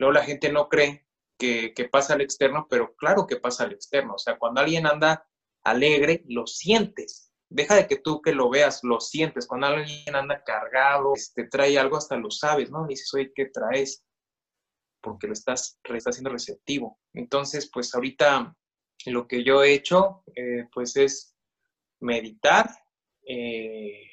[0.00, 1.06] Luego la gente no cree
[1.38, 4.14] que, pasa al externo, pero claro que pasa al externo.
[4.14, 5.28] O sea, cuando alguien anda
[5.62, 7.30] alegre, lo sientes.
[7.50, 9.46] Deja de que tú que lo veas, lo sientes.
[9.46, 12.86] Cuando alguien anda cargado, te este, trae algo, hasta lo sabes, ¿no?
[12.86, 14.02] Dices, oye, ¿qué traes?
[15.02, 16.98] Porque lo estás, estás haciendo receptivo.
[17.12, 18.56] Entonces, pues ahorita
[19.04, 21.36] lo que yo he hecho, eh, pues es
[22.00, 22.70] meditar.
[23.28, 24.08] Eh,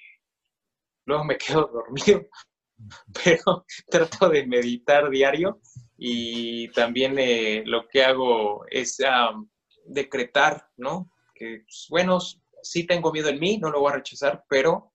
[1.05, 2.27] luego me quedo dormido,
[3.23, 5.61] pero trato de meditar diario
[5.97, 8.97] y también eh, lo que hago es
[9.85, 11.11] decretar, ¿no?
[11.33, 12.19] Que, pues, bueno,
[12.61, 14.93] sí tengo miedo en mí, no lo voy a rechazar, pero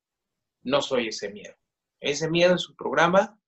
[0.62, 1.54] no soy ese miedo.
[2.00, 3.38] Ese miedo es un programa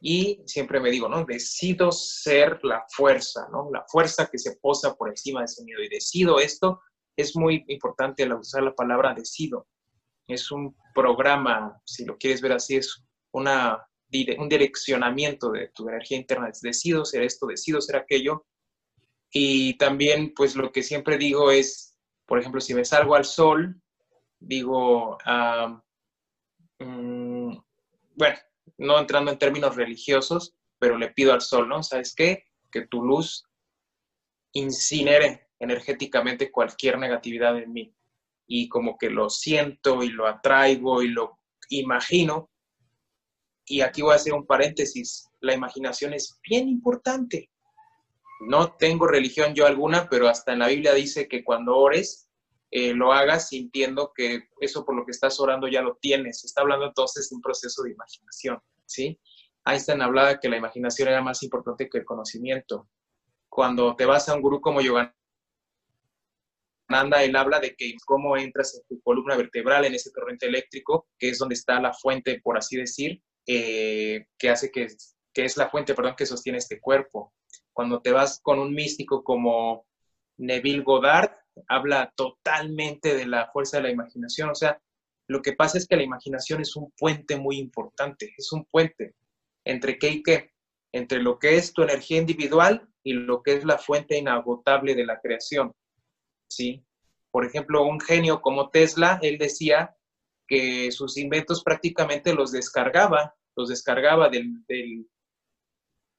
[0.00, 1.24] y siempre me digo, ¿no?
[1.24, 3.70] Decido ser la fuerza, ¿no?
[3.72, 6.80] La fuerza que se posa por encima de ese miedo y decido esto.
[7.16, 9.68] Es muy importante usar la palabra decido.
[10.26, 13.02] Es un programa, si lo quieres ver así, es
[13.32, 13.86] una
[14.38, 16.50] un direccionamiento de tu energía interna.
[16.62, 18.46] Decido ser esto, decido ser aquello.
[19.30, 21.96] Y también, pues lo que siempre digo es,
[22.26, 23.80] por ejemplo, si me salgo al sol,
[24.38, 25.16] digo,
[26.78, 27.56] mm,
[28.14, 28.38] bueno,
[28.78, 31.82] no entrando en términos religiosos, pero le pido al sol, ¿no?
[31.82, 32.44] ¿Sabes qué?
[32.70, 33.44] Que tu luz
[34.52, 37.94] incinere energéticamente cualquier negatividad en mí.
[38.46, 41.38] Y como que lo siento y lo atraigo y lo
[41.70, 42.51] imagino
[43.66, 47.50] y aquí voy a hacer un paréntesis, la imaginación es bien importante.
[48.48, 52.28] No tengo religión yo alguna, pero hasta en la Biblia dice que cuando ores,
[52.70, 56.42] eh, lo hagas sintiendo que eso por lo que estás orando ya lo tienes.
[56.42, 59.20] Está hablando entonces de un proceso de imaginación, ¿sí?
[59.64, 62.88] Einstein hablaba que la imaginación era más importante que el conocimiento.
[63.48, 65.12] Cuando te vas a un gurú como Yogananda,
[67.22, 71.28] él habla de que cómo entras en tu columna vertebral, en ese torrente eléctrico, que
[71.28, 74.88] es donde está la fuente, por así decir, eh, que hace que,
[75.32, 77.32] que es la fuente, perdón, que sostiene este cuerpo.
[77.72, 79.86] Cuando te vas con un místico como
[80.36, 81.32] Neville Goddard,
[81.68, 84.50] habla totalmente de la fuerza de la imaginación.
[84.50, 84.80] O sea,
[85.28, 89.14] lo que pasa es que la imaginación es un puente muy importante, es un puente.
[89.64, 90.50] entre qué y qué,
[90.92, 95.06] entre lo que es tu energía individual y lo que es la fuente inagotable de
[95.06, 95.72] la creación.
[96.48, 96.84] ¿Sí?
[97.30, 99.94] Por ejemplo, un genio como Tesla, él decía
[100.52, 104.62] que sus inventos prácticamente los descargaba, los descargaba del,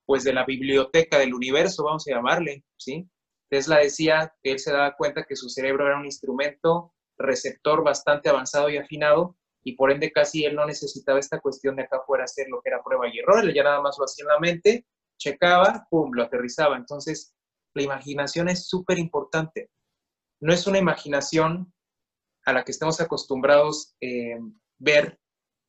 [0.08, 3.08] pues de la biblioteca del universo, vamos a llamarle, ¿sí?
[3.48, 8.28] Tesla decía que él se daba cuenta que su cerebro era un instrumento receptor bastante
[8.28, 12.24] avanzado y afinado y por ende casi él no necesitaba esta cuestión de acá fuera
[12.24, 14.40] hacer lo que era prueba y error, él ya nada más lo hacía en la
[14.40, 14.88] mente,
[15.20, 16.76] checaba, pum, lo aterrizaba.
[16.76, 17.36] Entonces,
[17.76, 19.70] la imaginación es súper importante.
[20.42, 21.72] No es una imaginación
[22.46, 24.40] a la que estamos acostumbrados eh,
[24.78, 25.20] ver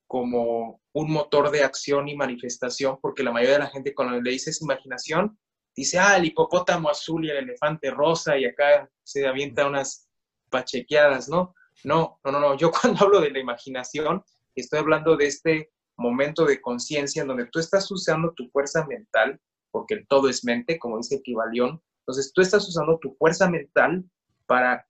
[0.07, 4.31] como un motor de acción y manifestación, porque la mayoría de la gente cuando le
[4.31, 5.39] dices imaginación,
[5.75, 10.09] dice, ah, el hipopótamo azul y el elefante rosa, y acá se avienta unas
[10.51, 11.55] pachequeadas, ¿no?
[11.83, 12.57] No, no, no, no.
[12.57, 14.23] Yo cuando hablo de la imaginación,
[14.55, 19.41] estoy hablando de este momento de conciencia en donde tú estás usando tu fuerza mental,
[19.71, 21.83] porque el todo es mente, como dice Kibalión.
[22.01, 24.05] Entonces tú estás usando tu fuerza mental
[24.47, 24.87] para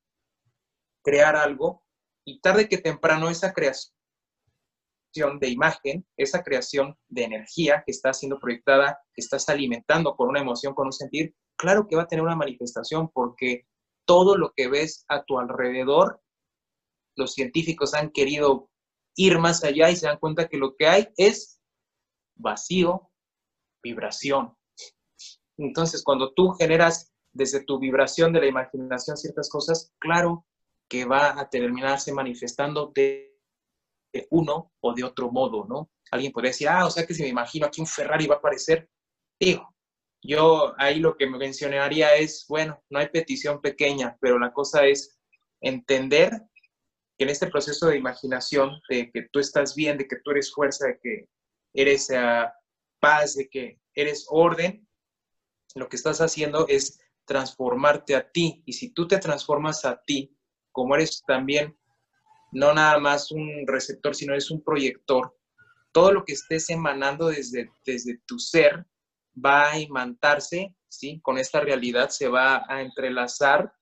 [1.04, 1.82] crear algo
[2.26, 3.92] y tarde que temprano esa creación
[5.38, 10.40] de imagen, esa creación de energía que está siendo proyectada, que estás alimentando con una
[10.40, 13.68] emoción, con un sentir, claro que va a tener una manifestación porque
[14.06, 16.20] todo lo que ves a tu alrededor
[17.16, 18.70] los científicos han querido
[19.14, 21.60] ir más allá y se dan cuenta que lo que hay es
[22.34, 23.10] vacío,
[23.82, 24.56] vibración.
[25.56, 30.44] Entonces, cuando tú generas desde tu vibración de la imaginación ciertas cosas, claro
[30.88, 33.32] que va a terminarse manifestando de,
[34.30, 35.90] uno o de otro modo, ¿no?
[36.10, 38.38] Alguien podría decir, ah, o sea que si me imagino aquí un Ferrari va a
[38.38, 38.88] aparecer,
[39.40, 39.74] digo,
[40.22, 44.86] yo ahí lo que me mencionaría es, bueno, no hay petición pequeña, pero la cosa
[44.86, 45.18] es
[45.60, 46.30] entender
[47.18, 50.52] que en este proceso de imaginación, de que tú estás bien, de que tú eres
[50.52, 51.28] fuerza, de que
[51.74, 52.48] eres uh,
[53.00, 54.86] paz, de que eres orden,
[55.74, 58.62] lo que estás haciendo es transformarte a ti.
[58.66, 60.33] Y si tú te transformas a ti,
[60.74, 61.74] como eres también
[62.50, 65.34] no nada más un receptor, sino eres un proyector,
[65.92, 68.84] todo lo que estés emanando desde, desde tu ser
[69.34, 71.20] va a imantarse, ¿sí?
[71.22, 73.72] Con esta realidad se va a entrelazar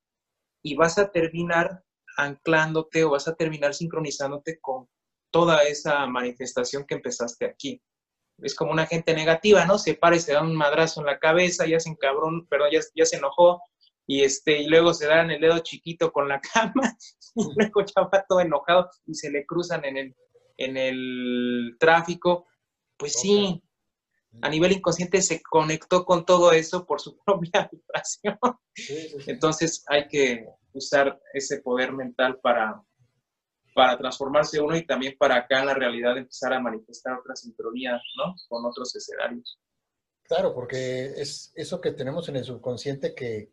[0.63, 1.83] y vas a terminar
[2.17, 4.89] anclándote o vas a terminar sincronizándote con
[5.31, 7.83] toda esa manifestación que empezaste aquí.
[8.39, 9.79] Es como una gente negativa, ¿no?
[9.79, 12.81] Se para y se da un madrazo en la cabeza, ya se cabrón, perdón, ya,
[12.95, 13.63] ya se enojó,
[14.07, 16.97] y, este, y luego se dan el dedo chiquito con la cama,
[17.35, 20.17] y luego ya va todo enojado y se le cruzan en el,
[20.57, 22.47] en el tráfico.
[22.97, 23.63] Pues sí,
[24.41, 28.39] a nivel inconsciente se conectó con todo eso por su propia vibración.
[29.27, 32.83] Entonces hay que usar ese poder mental para,
[33.75, 38.01] para transformarse uno y también para acá en la realidad empezar a manifestar otras sincronías,
[38.17, 38.35] ¿no?
[38.49, 39.59] Con otros escenarios.
[40.25, 43.53] Claro, porque es eso que tenemos en el subconsciente que,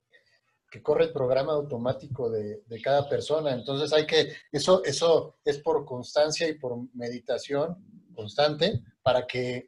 [0.69, 3.53] que corre el programa automático de, de, cada persona.
[3.53, 7.77] Entonces hay que, eso, eso es por constancia y por meditación
[8.13, 9.67] constante para que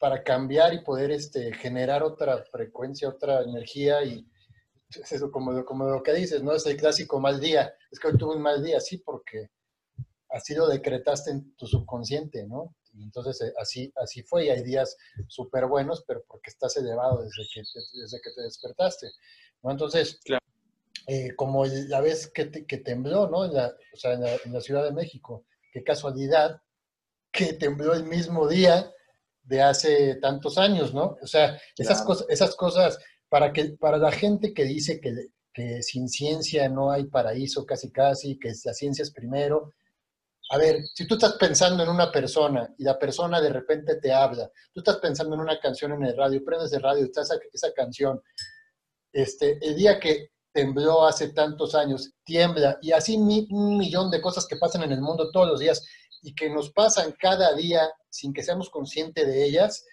[0.00, 4.26] para cambiar y poder este, generar otra frecuencia, otra energía y
[4.88, 6.52] es eso como, como lo que dices, ¿no?
[6.52, 7.72] Es el clásico mal día.
[7.90, 9.50] Es que hoy tuve un mal día, sí, porque
[10.30, 12.74] así lo decretaste en tu subconsciente, ¿no?
[12.92, 14.96] Y entonces eh, así, así fue y hay días
[15.28, 17.62] súper buenos, pero porque estás elevado desde que,
[18.00, 19.08] desde que te despertaste,
[19.62, 19.70] ¿no?
[19.70, 20.20] Entonces,
[21.06, 23.44] eh, como la vez que, que tembló, ¿no?
[23.44, 26.60] En la, o sea, en la, en la Ciudad de México, qué casualidad
[27.32, 28.92] que tembló el mismo día
[29.42, 31.16] de hace tantos años, ¿no?
[31.22, 32.98] O sea, esas, cosas, esas cosas,
[33.28, 35.12] para, que, para la gente que dice que,
[35.52, 39.72] que sin ciencia no hay paraíso casi casi, que la ciencia es primero,
[40.52, 44.12] a ver, si tú estás pensando en una persona y la persona de repente te
[44.12, 47.72] habla, tú estás pensando en una canción en el radio, prendes el radio, estás esa,
[47.72, 48.20] canción,
[49.12, 54.44] este, el día que tembló hace tantos años, tiembla, y así un millón de cosas
[54.48, 55.86] que pasan en el mundo todos los días,
[56.22, 59.86] y que nos pasan cada día sin que seamos conscientes de ellas,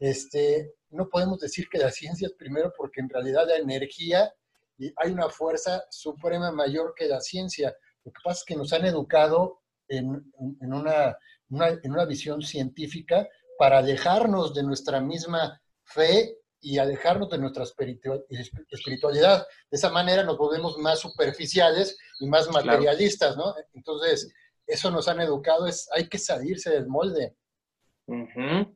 [0.00, 4.32] este, no podemos decir que la ciencia es primero porque en realidad la energía
[4.76, 7.74] y hay una fuerza suprema mayor que la ciencia.
[8.04, 11.16] Lo que pasa es que nos han educado en, en, una,
[11.50, 13.28] en una visión científica
[13.58, 19.46] para alejarnos de nuestra misma fe y alejarnos de nuestra espiritualidad.
[19.70, 23.54] De esa manera nos volvemos más superficiales y más materialistas, ¿no?
[23.74, 24.32] Entonces,
[24.66, 27.36] eso nos han educado, es hay que salirse del molde.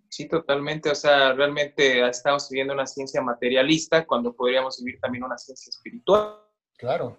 [0.09, 0.90] Sí, totalmente.
[0.90, 6.38] O sea, realmente estamos viviendo una ciencia materialista cuando podríamos vivir también una ciencia espiritual.
[6.76, 7.18] Claro.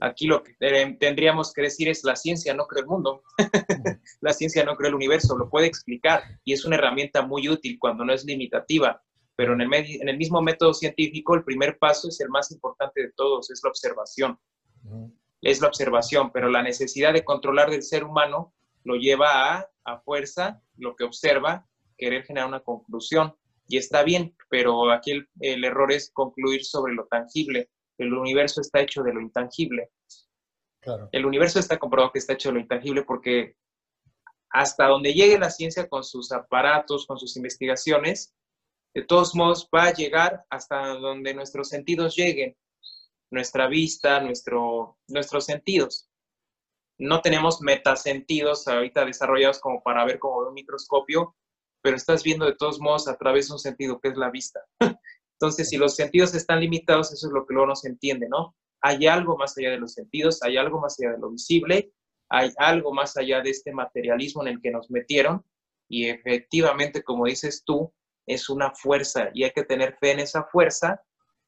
[0.00, 0.54] Aquí lo que
[0.98, 3.22] tendríamos que decir es la ciencia no cree el mundo,
[4.20, 7.78] la ciencia no cree el universo, lo puede explicar y es una herramienta muy útil
[7.78, 9.02] cuando no es limitativa,
[9.36, 13.02] pero en el, en el mismo método científico el primer paso es el más importante
[13.02, 14.38] de todos, es la observación.
[15.40, 20.00] Es la observación, pero la necesidad de controlar del ser humano lo lleva a, a
[20.00, 23.34] fuerza, lo que observa, querer generar una conclusión.
[23.68, 28.60] Y está bien, pero aquí el, el error es concluir sobre lo tangible el universo
[28.60, 29.90] está hecho de lo intangible.
[31.12, 33.56] El universo está comprobado que está hecho de lo intangible porque
[34.50, 38.34] hasta donde llegue la ciencia con sus aparatos, con sus investigaciones,
[38.94, 42.56] de todos modos va a llegar hasta donde nuestros sentidos lleguen,
[43.30, 46.08] nuestra vista, nuestro, nuestros sentidos.
[46.98, 51.34] No tenemos metasentidos ahorita desarrollados como para ver como un microscopio,
[51.82, 54.60] pero estás viendo de todos modos a través de un sentido que es la vista.
[55.44, 58.56] Entonces, si los sentidos están limitados, eso es lo que luego no se entiende, ¿no?
[58.80, 61.92] Hay algo más allá de los sentidos, hay algo más allá de lo visible,
[62.30, 65.44] hay algo más allá de este materialismo en el que nos metieron
[65.86, 67.92] y efectivamente, como dices tú,
[68.26, 71.02] es una fuerza y hay que tener fe en esa fuerza,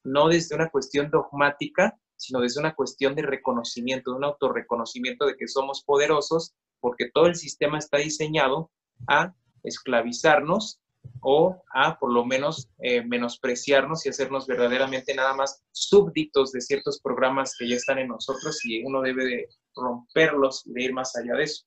[0.04, 5.38] no desde una cuestión dogmática, sino desde una cuestión de reconocimiento, de un autorreconocimiento de
[5.38, 8.70] que somos poderosos, porque todo el sistema está diseñado
[9.08, 10.82] a esclavizarnos
[11.20, 17.00] o a por lo menos eh, menospreciarnos y hacernos verdaderamente nada más súbditos de ciertos
[17.00, 21.16] programas que ya están en nosotros y uno debe de romperlos y de ir más
[21.16, 21.64] allá de eso.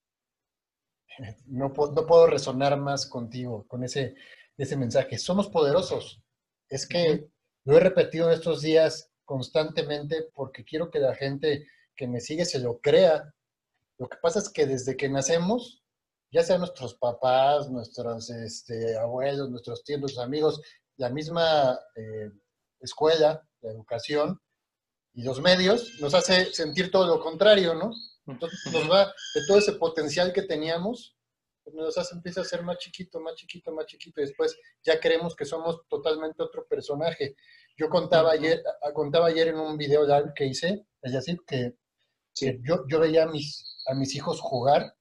[1.45, 4.15] No, no puedo resonar más contigo con ese,
[4.57, 5.17] ese mensaje.
[5.17, 6.21] Somos poderosos.
[6.69, 7.27] Es que
[7.65, 12.59] lo he repetido estos días constantemente porque quiero que la gente que me sigue se
[12.59, 13.33] lo crea.
[13.97, 15.83] Lo que pasa es que desde que nacemos
[16.31, 20.61] ya sean nuestros papás, nuestros este, abuelos, nuestros tíos, nuestros amigos,
[20.97, 22.29] la misma eh,
[22.79, 24.39] escuela, la educación
[25.13, 27.91] y los medios, nos hace sentir todo lo contrario, ¿no?
[28.27, 31.17] Entonces nos va de todo ese potencial que teníamos,
[31.63, 34.99] pues nos hace, empieza a ser más chiquito, más chiquito, más chiquito, y después ya
[34.99, 37.35] creemos que somos totalmente otro personaje.
[37.75, 38.61] Yo contaba ayer,
[38.93, 40.05] contaba ayer en un video
[40.35, 41.75] que hice, es decir, que,
[42.61, 44.95] yo, yo veía a mis, a mis hijos jugar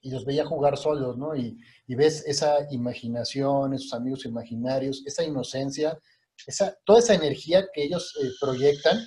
[0.00, 1.36] y los veía jugar solos, ¿no?
[1.36, 5.98] Y, ves esa imaginación, esos amigos imaginarios, esa inocencia,
[6.46, 8.98] esa, toda esa energía que ellos eh, proyectan.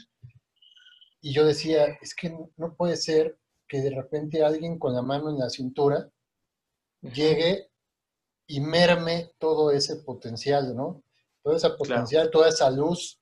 [1.21, 3.37] Y yo decía, es que no puede ser
[3.67, 6.09] que de repente alguien con la mano en la cintura
[7.01, 7.69] llegue
[8.47, 11.03] y merme todo ese potencial, ¿no?
[11.41, 13.19] Todo ese potencial, toda esa luz.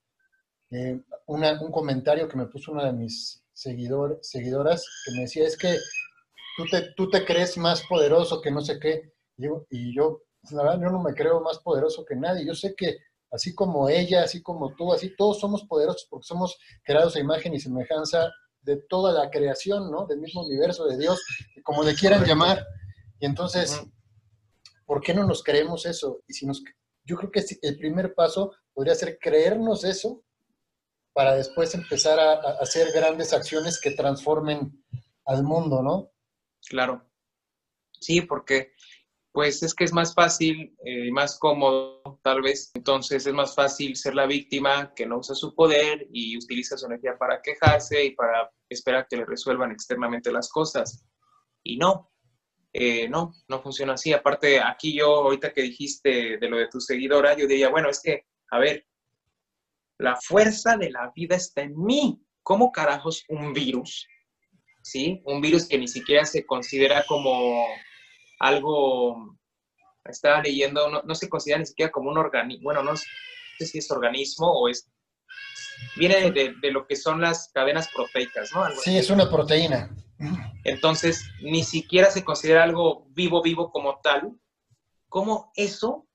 [0.71, 5.57] Eh, un comentario que me puso una de mis seguidor, seguidoras que me decía, es
[5.57, 5.77] que
[6.57, 9.13] tú te, tú te crees más poderoso que no sé qué.
[9.69, 10.21] Y yo,
[10.51, 12.45] la verdad, yo no me creo más poderoso que nadie.
[12.45, 12.97] Yo sé que
[13.31, 17.53] así como ella, así como tú, así todos somos poderosos porque somos creados a imagen
[17.53, 18.29] y semejanza
[18.61, 20.05] de toda la creación, ¿no?
[20.05, 21.19] Del mismo universo, de Dios,
[21.63, 22.65] como le quieran llamar.
[23.19, 23.81] Y entonces,
[24.85, 26.21] ¿por qué no nos creemos eso?
[26.27, 26.63] Y si nos,
[27.03, 30.23] yo creo que el primer paso podría ser creernos eso
[31.13, 34.83] para después empezar a hacer grandes acciones que transformen
[35.25, 36.10] al mundo, ¿no?
[36.71, 37.05] Claro.
[37.99, 38.71] Sí, porque
[39.33, 42.71] pues es que es más fácil y eh, más cómodo, tal vez.
[42.75, 46.85] Entonces es más fácil ser la víctima que no usa su poder y utiliza su
[46.85, 51.05] energía para quejarse y para esperar que le resuelvan externamente las cosas.
[51.61, 52.09] Y no,
[52.71, 54.13] eh, no, no funciona así.
[54.13, 58.01] Aparte, aquí yo, ahorita que dijiste de lo de tu seguidora, yo diría, bueno, es
[58.01, 58.87] que, a ver,
[59.97, 62.25] la fuerza de la vida está en mí.
[62.43, 64.07] ¿Cómo carajos un virus
[64.81, 65.21] ¿sí?
[65.25, 67.65] Un virus que ni siquiera se considera como
[68.39, 69.37] algo,
[70.05, 73.05] estaba leyendo, no, se considera ni siquiera como un organismo, bueno, no sé
[73.65, 74.89] si es organismo o es,
[75.95, 78.69] viene de, lo que son las cadenas proteicas, ¿no?
[78.71, 79.89] sí, es una proteína.
[80.63, 84.33] Entonces, ni siquiera se considera algo vivo, vivo como tal.
[85.09, 86.07] ¿Cómo eso,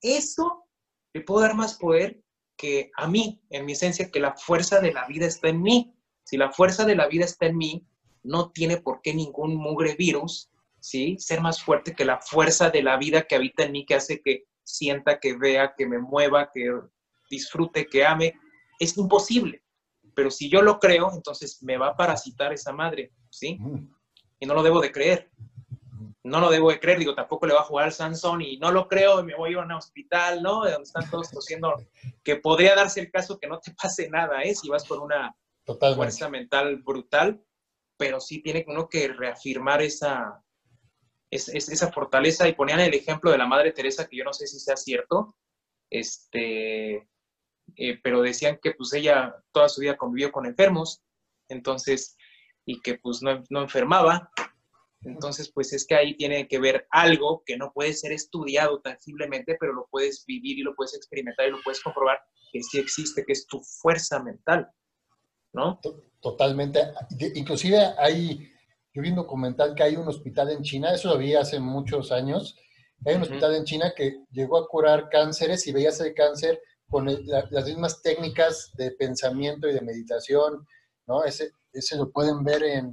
[0.00, 0.66] eso
[1.14, 2.20] le puedo dar más poder
[2.56, 5.94] que a mí, en mi esencia, que la fuerza de la vida está en mí?
[6.24, 7.86] Si la fuerza de la vida está en mí,
[8.22, 10.50] no tiene por qué ningún mugre virus,
[10.80, 11.16] ¿sí?
[11.18, 14.20] Ser más fuerte que la fuerza de la vida que habita en mí, que hace
[14.20, 16.70] que sienta, que vea, que me mueva, que
[17.30, 18.34] disfrute, que ame.
[18.78, 19.62] Es imposible.
[20.14, 23.58] Pero si yo lo creo, entonces me va a parasitar esa madre, ¿sí?
[24.38, 25.30] Y no lo debo de creer.
[26.24, 28.70] No lo debo de creer, digo, tampoco le va a jugar al Sansón y no
[28.70, 30.64] lo creo y me voy a un hospital, ¿no?
[30.64, 31.74] De donde están todos tosiendo,
[32.22, 34.54] que podría darse el caso que no te pase nada, ¿eh?
[34.54, 37.42] Si vas con una fuerza mental brutal,
[38.02, 40.42] pero sí tiene uno que reafirmar esa,
[41.30, 44.58] esa fortaleza y ponían el ejemplo de la Madre Teresa, que yo no sé si
[44.58, 45.36] sea cierto,
[45.88, 47.08] este,
[47.76, 51.00] eh, pero decían que pues ella toda su vida convivió con enfermos,
[51.48, 52.16] entonces,
[52.66, 54.32] y que pues no, no enfermaba.
[55.02, 59.56] Entonces, pues es que ahí tiene que ver algo que no puede ser estudiado tangiblemente,
[59.60, 62.18] pero lo puedes vivir y lo puedes experimentar y lo puedes comprobar
[62.50, 64.68] que sí existe, que es tu fuerza mental,
[65.52, 65.80] ¿no?
[66.20, 66.92] Totalmente.
[67.34, 68.50] Inclusive hay,
[68.92, 72.12] yo vi un documental que hay un hospital en China, eso lo vi hace muchos
[72.12, 72.56] años,
[73.04, 77.06] hay un hospital en China que llegó a curar cánceres y veías el cáncer con
[77.06, 80.66] las mismas técnicas de pensamiento y de meditación,
[81.06, 81.24] ¿no?
[81.24, 82.92] Ese, ese lo pueden ver en,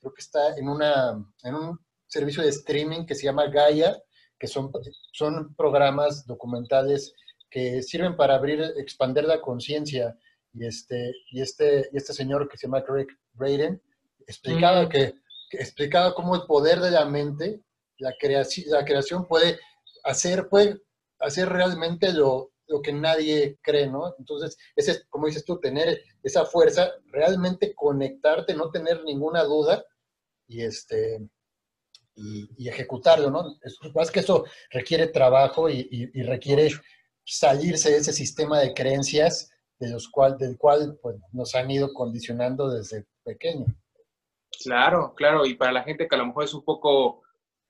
[0.00, 3.96] creo que está en, una, en un servicio de streaming que se llama Gaia,
[4.38, 4.70] que son,
[5.12, 7.14] son programas documentales
[7.50, 10.18] que sirven para abrir, expander la conciencia.
[10.58, 13.80] Y este, y, este, y este señor que se llama Greg Braden
[14.26, 15.14] explicaba, que,
[15.52, 17.60] explicaba cómo el poder de la mente,
[17.98, 19.58] la, creación, la creación puede
[20.04, 20.80] hacer, puede
[21.18, 24.14] hacer realmente lo, lo que nadie cree, ¿no?
[24.18, 29.84] Entonces, ese, como dices tú, tener esa fuerza, realmente conectarte, no tener ninguna duda
[30.48, 31.20] y, este,
[32.14, 33.56] y, ejecutarlo, ¿no?
[33.62, 36.70] Es más que eso requiere trabajo y, requiere
[37.24, 41.92] salirse de ese sistema de creencias de los cual, del cual pues, nos han ido
[41.92, 43.66] condicionando desde pequeño.
[44.62, 47.22] Claro, claro, y para la gente que a lo mejor es un poco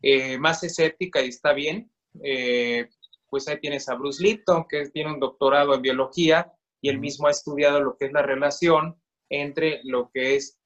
[0.02, 1.90] eh, más escéptica y está bien,
[2.22, 2.88] eh,
[3.28, 7.26] pues ahí tienes a Bruce Lipton, que tiene un doctorado en biología y él mismo
[7.26, 10.58] ha estudiado lo que es la relación entre lo que es,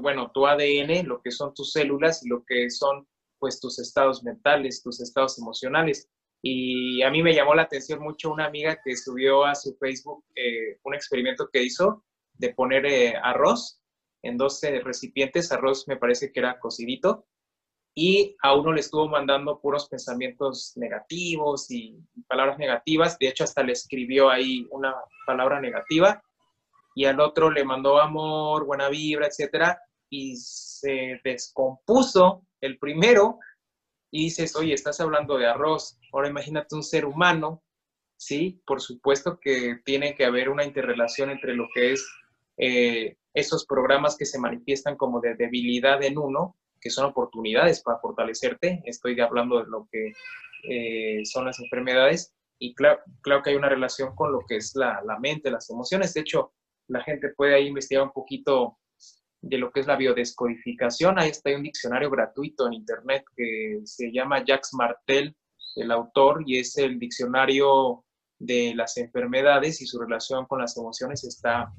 [0.00, 3.06] bueno, tu ADN, lo que son tus células y lo que son
[3.38, 6.08] pues tus estados mentales, tus estados emocionales.
[6.42, 10.24] Y a mí me llamó la atención mucho una amiga que subió a su Facebook
[10.36, 13.80] eh, un experimento que hizo de poner eh, arroz
[14.22, 17.26] en dos recipientes, arroz me parece que era cocidito,
[18.00, 23.18] y a uno le estuvo mandando puros pensamientos negativos y palabras negativas.
[23.18, 24.94] De hecho, hasta le escribió ahí una
[25.26, 26.22] palabra negativa
[26.94, 33.40] y al otro le mandó amor, buena vibra, etcétera, y se descompuso el primero
[34.12, 35.97] y dices, oye, estás hablando de arroz.
[36.12, 37.62] Ahora imagínate un ser humano,
[38.16, 38.62] ¿sí?
[38.66, 42.06] Por supuesto que tiene que haber una interrelación entre lo que es
[42.56, 47.98] eh, esos programas que se manifiestan como de debilidad en uno que son oportunidades para
[47.98, 48.82] fortalecerte.
[48.84, 50.12] Estoy hablando de lo que
[50.68, 54.74] eh, son las enfermedades y claro, claro que hay una relación con lo que es
[54.74, 56.14] la, la, mente, las emociones.
[56.14, 56.52] De hecho,
[56.88, 58.78] la gente puede ahí investigar un poquito
[59.40, 61.18] de lo que es la biodescodificación.
[61.18, 65.36] Ahí está un diccionario gratuito en internet que se llama Jacques Martel,
[65.76, 68.04] el autor, y es el diccionario
[68.38, 71.72] de las enfermedades y su relación con las emociones está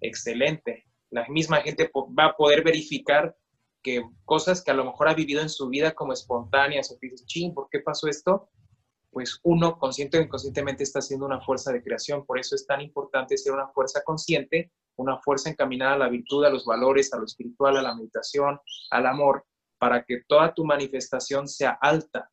[0.00, 0.86] excelente.
[1.10, 3.34] La misma gente va a poder verificar
[3.82, 7.10] que cosas que a lo mejor ha vivido en su vida como espontáneas o que
[7.10, 8.48] dices, ching, ¿por qué pasó esto?
[9.10, 12.24] Pues uno, consciente o inconscientemente, está haciendo una fuerza de creación.
[12.26, 16.44] Por eso es tan importante ser una fuerza consciente, una fuerza encaminada a la virtud,
[16.44, 18.58] a los valores, a lo espiritual, a la meditación,
[18.90, 19.44] al amor,
[19.78, 22.30] para que toda tu manifestación sea alta.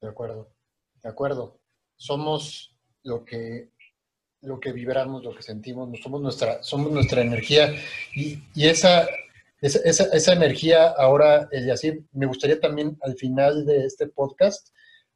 [0.00, 0.50] De acuerdo,
[1.02, 1.60] de acuerdo.
[1.96, 3.70] Somos lo que
[4.40, 7.74] lo que vibramos, lo que sentimos, somos nuestra, somos nuestra energía
[8.14, 9.08] y, y esa
[9.60, 14.68] esa, esa, energía ahora, así me gustaría también al final de este podcast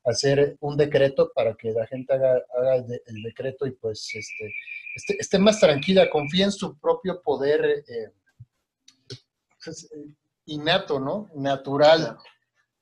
[0.04, 2.74] hacer un decreto para que la gente haga, haga
[3.06, 4.52] el, decreto y pues este,
[4.96, 8.10] esté, esté, más tranquila, confíe en su propio poder eh,
[9.64, 9.88] pues,
[10.46, 11.30] innato, ¿no?
[11.36, 12.18] Natural,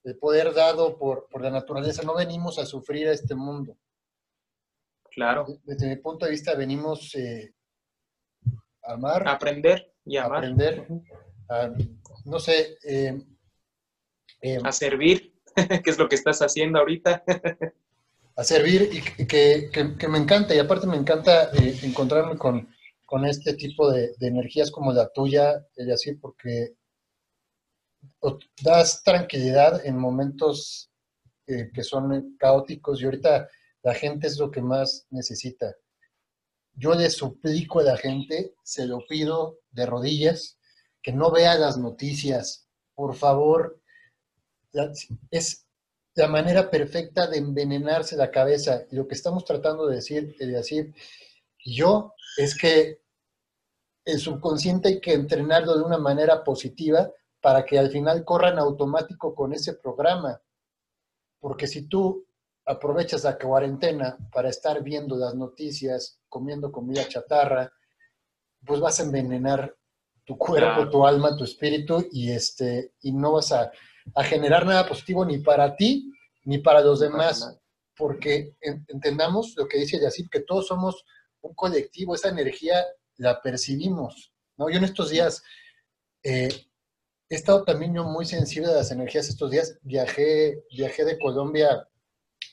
[0.05, 2.03] el poder dado por, por, la naturaleza.
[2.03, 3.77] No venimos a sufrir a este mundo.
[5.11, 5.47] Claro.
[5.65, 7.55] Desde mi punto de vista venimos eh,
[8.83, 9.29] a amar.
[9.29, 10.39] aprender y amar.
[10.39, 10.87] Aprender
[12.25, 12.79] no sé.
[12.85, 13.21] Eh,
[14.43, 15.35] eh, a servir,
[15.85, 17.23] que es lo que estás haciendo ahorita.
[18.37, 19.71] a servir y que,
[20.09, 22.67] me encanta, y aparte me encanta eh, encontrarme con,
[23.27, 26.75] este tipo de, energías como la tuya, y así, porque
[28.63, 30.91] das tranquilidad en momentos
[31.47, 33.49] que son caóticos y ahorita
[33.83, 35.75] la gente es lo que más necesita.
[36.75, 40.59] Yo le suplico a la gente, se lo pido de rodillas,
[41.03, 42.69] que no vea las noticias.
[42.95, 43.81] Por favor,
[45.31, 45.67] es
[46.15, 48.85] la manera perfecta de envenenarse la cabeza.
[48.91, 50.95] Y lo que estamos tratando de decir, de decir
[51.65, 53.01] yo, es que
[54.05, 57.11] el subconsciente hay que entrenarlo de una manera positiva
[57.41, 60.41] para que al final corran automático con ese programa.
[61.39, 62.27] Porque si tú
[62.67, 67.73] aprovechas la cuarentena para estar viendo las noticias, comiendo comida chatarra,
[68.65, 69.75] pues vas a envenenar
[70.25, 73.73] tu cuerpo, tu alma, tu espíritu y, este, y no vas a,
[74.25, 76.11] generar nada positivo ni para ti
[76.45, 77.59] ni para los demás,
[77.97, 78.57] porque
[78.89, 81.05] entendamos lo que dice Yacir, que todos somos
[81.43, 82.83] un colectivo, esa energía
[83.17, 84.71] la percibimos, ¿no?
[84.71, 85.43] Yo en estos días
[86.23, 86.49] eh,
[87.31, 89.79] he estado también muy sensible a las energías estos días.
[89.83, 91.89] Viajé, viajé de Colombia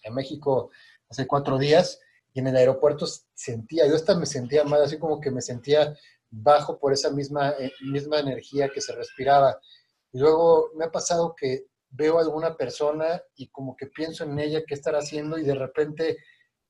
[0.06, 0.70] a México
[1.10, 2.00] hace cuatro días
[2.32, 5.98] y en el aeropuerto sentía, yo hasta me sentía mal, así como que me sentía
[6.30, 9.60] bajo por esa misma, eh, misma energía que se respiraba.
[10.12, 14.38] Y luego me ha pasado que veo a alguna persona y como que pienso en
[14.38, 16.18] ella, qué estará haciendo y de repente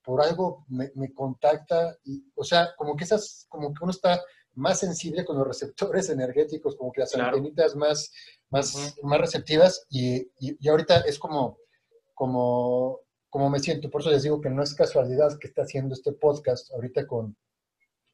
[0.01, 4.23] por algo me, contacta y, o sea, como que esas, como que uno está
[4.57, 8.11] más sensible con los receptores energéticos, como que las antenitas más,
[8.49, 11.57] más, más receptivas y, y, ahorita es como,
[12.13, 12.99] como,
[13.29, 16.13] como me siento, por eso les digo que no es casualidad que está haciendo este
[16.13, 17.37] podcast ahorita con,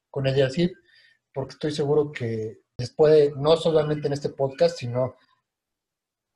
[0.10, 0.72] con ella así,
[1.34, 5.16] porque estoy seguro que les puede, no solamente en este podcast, sino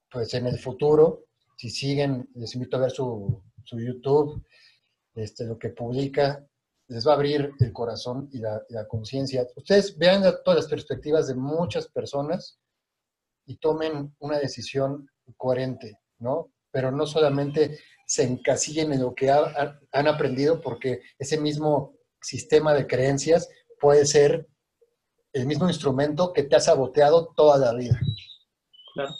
[0.10, 1.26] pues en el futuro,
[1.58, 4.44] si siguen, les invito a ver su, su YouTube,
[5.16, 6.48] este, lo que publica,
[6.88, 9.46] les va a abrir el corazón y la, conciencia.
[9.56, 12.60] Ustedes vean todas las perspectivas de muchas personas
[13.46, 16.52] y tomen una decisión coherente, ¿no?
[16.72, 22.88] Pero no solamente se encasillen en lo que han aprendido, porque ese mismo sistema de
[22.88, 24.48] creencias puede ser
[25.34, 28.00] el mismo instrumento que te ha saboteado toda la vida.
[28.94, 29.14] Claro.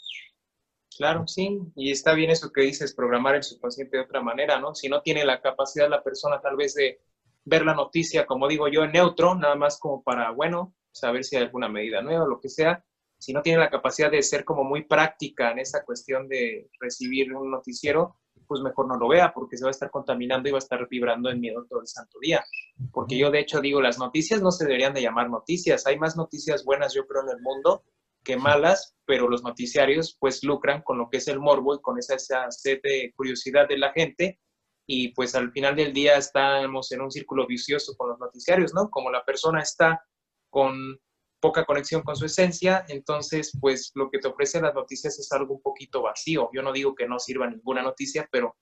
[0.98, 4.74] Claro, sí, y está bien eso que dices, programar el subconsciente de otra manera, ¿no?
[4.74, 7.00] Si no tiene la capacidad la persona tal vez de
[7.48, 11.38] ver la noticia, como digo yo, en neutro, nada más como para, bueno, saber si
[11.38, 12.84] hay alguna medida nueva lo que sea,
[13.18, 17.34] si no tiene la capacidad de ser como muy práctica en esa cuestión de recibir
[17.34, 20.58] un noticiero, pues mejor no lo vea porque se va a estar contaminando y va
[20.58, 22.44] a estar vibrando en miedo todo el santo día.
[22.92, 26.18] Porque yo de hecho digo, las noticias no se deberían de llamar noticias, hay más
[26.18, 27.84] noticias buenas yo creo en el mundo
[28.24, 31.98] que malas, pero los noticiarios pues lucran con lo que es el morbo y con
[31.98, 34.40] esa, esa sed de curiosidad de la gente
[34.88, 38.90] y pues al final del día estamos en un círculo vicioso con los noticiarios, ¿no?
[38.90, 40.02] Como la persona está
[40.50, 41.00] con
[41.40, 45.56] poca conexión con su esencia, entonces pues lo que te ofrecen las noticias es algo
[45.56, 46.50] un poquito vacío.
[46.54, 48.56] Yo no digo que no sirva ninguna noticia, pero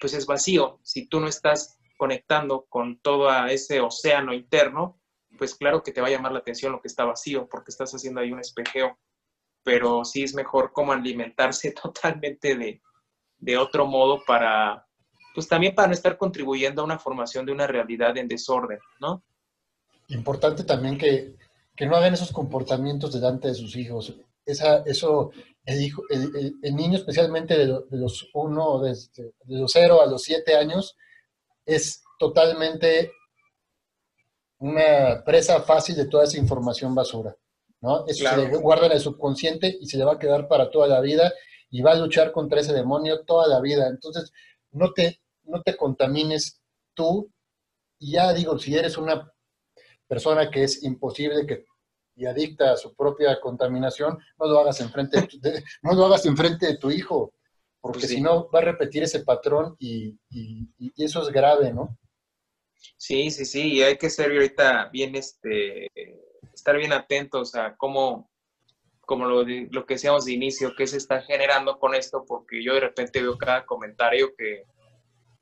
[0.00, 0.80] pues es vacío.
[0.82, 4.98] Si tú no estás conectando con todo ese océano interno,
[5.36, 7.92] pues claro que te va a llamar la atención lo que está vacío, porque estás
[7.92, 8.98] haciendo ahí un espejeo
[9.62, 12.82] pero sí es mejor como alimentarse totalmente de,
[13.38, 14.86] de otro modo para,
[15.34, 19.22] pues también para no estar contribuyendo a una formación de una realidad en desorden, ¿no?
[20.08, 21.36] Importante también que,
[21.74, 24.14] que no hagan esos comportamientos delante de sus hijos.
[24.44, 25.30] Esa, eso,
[25.64, 30.22] el, hijo, el, el, niño especialmente de, los uno, de, de los cero a los
[30.22, 30.96] siete años,
[31.64, 33.12] es totalmente
[34.58, 37.36] una presa fácil de toda esa información basura.
[37.80, 38.06] ¿no?
[38.06, 40.86] Eso se le guarda en el subconsciente y se le va a quedar para toda
[40.86, 41.32] la vida
[41.68, 43.88] y va a luchar contra ese demonio toda la vida.
[43.88, 44.32] Entonces,
[44.72, 46.60] no te, no te contamines
[46.94, 47.30] tú.
[47.98, 49.30] Y ya digo, si eres una
[50.06, 51.64] persona que es imposible que
[52.14, 56.66] y adicta a su propia contaminación, no lo hagas enfrente de, no lo hagas enfrente
[56.66, 57.32] de tu hijo,
[57.80, 61.72] porque pues si no va a repetir ese patrón y, y, y, eso es grave,
[61.72, 61.98] ¿no?
[62.96, 65.88] Sí, sí, sí, y hay que ser ahorita bien este
[66.52, 68.30] estar bien atentos a cómo,
[69.12, 72.72] como lo, lo que decíamos de inicio, qué se está generando con esto, porque yo
[72.72, 74.64] de repente veo cada comentario que,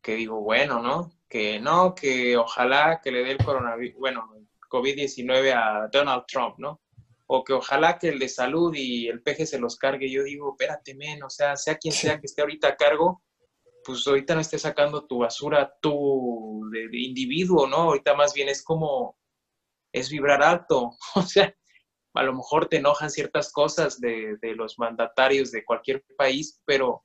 [0.03, 1.13] que digo, bueno, ¿no?
[1.29, 4.29] Que no, que ojalá que le dé el coronavirus, bueno,
[4.69, 6.81] COVID-19 a Donald Trump, ¿no?
[7.29, 10.11] O que ojalá que el de salud y el peje se los cargue.
[10.11, 13.23] Yo digo, espérate, men, o sea, sea quien sea que esté ahorita a cargo,
[13.85, 17.83] pues ahorita no esté sacando tu basura tú de individuo, ¿no?
[17.83, 19.17] Ahorita más bien es como
[19.93, 20.91] es vibrar alto.
[21.15, 21.55] O sea,
[22.15, 27.05] a lo mejor te enojan ciertas cosas de, los mandatarios de cualquier país, pero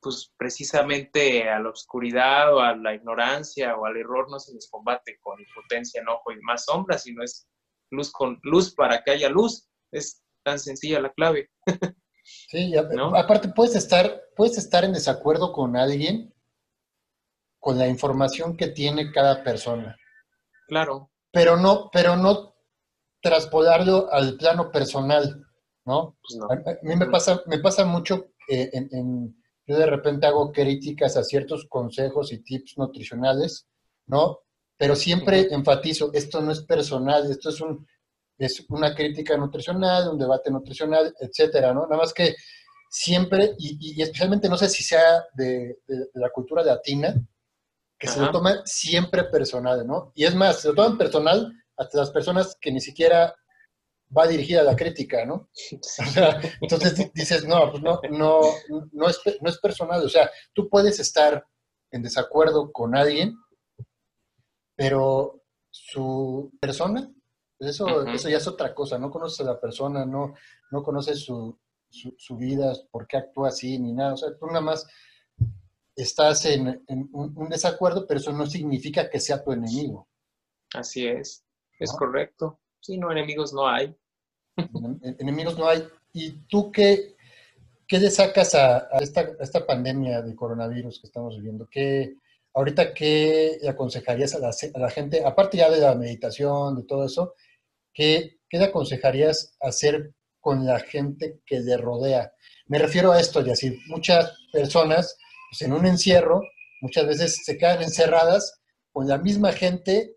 [0.00, 4.68] pues precisamente a la oscuridad o a la ignorancia o al error no se les
[4.68, 7.46] combate con impotencia, enojo y más sombra, sino es
[7.90, 9.68] luz con luz para que haya luz.
[9.92, 11.50] Es tan sencilla la clave.
[12.24, 16.32] Sí, aparte puedes estar, puedes estar en desacuerdo con alguien
[17.58, 19.96] con la información que tiene cada persona.
[20.68, 22.51] Claro pero no, pero no
[23.22, 25.46] traspolarlo al plano personal,
[25.86, 26.18] ¿no?
[26.20, 31.16] Pues a, mí me pasa, me pasa mucho, eh, en, yo de repente hago críticas
[31.16, 33.68] a ciertos consejos y tips nutricionales,
[34.06, 34.40] ¿no?
[34.76, 37.86] Pero siempre enfatizo, esto no es personal, esto es, un,
[38.36, 41.82] es una crítica nutricional, un debate nutricional, etcétera, ¿no?
[41.82, 42.34] Nada más que
[42.90, 47.14] siempre, y, especialmente no sé si sea de, de la cultura latina,
[47.96, 50.10] que se lo toma siempre personal, ¿no?
[50.16, 51.52] Y es más, se lo toman personal
[51.82, 53.34] hasta las personas que ni siquiera
[54.16, 55.50] va dirigida a la crítica, ¿no?
[55.80, 58.40] O sea, entonces dices, no, pues no, no,
[58.92, 61.46] no es, no es personal, o sea, tú puedes estar
[61.90, 63.36] en desacuerdo con alguien,
[64.76, 67.10] pero su persona,
[67.58, 70.34] Pues eso, eso ya es otra cosa, no conoces a la persona, no,
[70.70, 71.58] no conoces su,
[71.88, 74.14] su, vida, por qué actúa así, ni nada.
[74.14, 74.86] O sea, tú nada más
[75.94, 80.08] estás en, un, desacuerdo, pero eso no significa que sea tu enemigo.
[80.74, 81.44] Así es,
[81.82, 82.60] es correcto.
[82.80, 83.94] Sí, no, enemigos no hay.
[85.18, 85.86] enemigos no hay.
[86.12, 87.16] ¿Y tú qué,
[87.86, 91.68] qué le sacas a, esta, pandemia de coronavirus que estamos viviendo?
[91.70, 92.16] ¿Qué,
[92.54, 96.84] ahorita, ¿qué le aconsejarías a la, a la, gente, aparte ya de la meditación, de
[96.84, 97.34] todo eso,
[97.92, 102.32] ¿qué, qué le aconsejarías hacer con la gente que le rodea?
[102.66, 105.16] Me refiero a esto, y así muchas personas
[105.50, 106.42] pues, en un encierro,
[106.80, 108.60] muchas veces se quedan encerradas
[108.92, 110.16] con la misma gente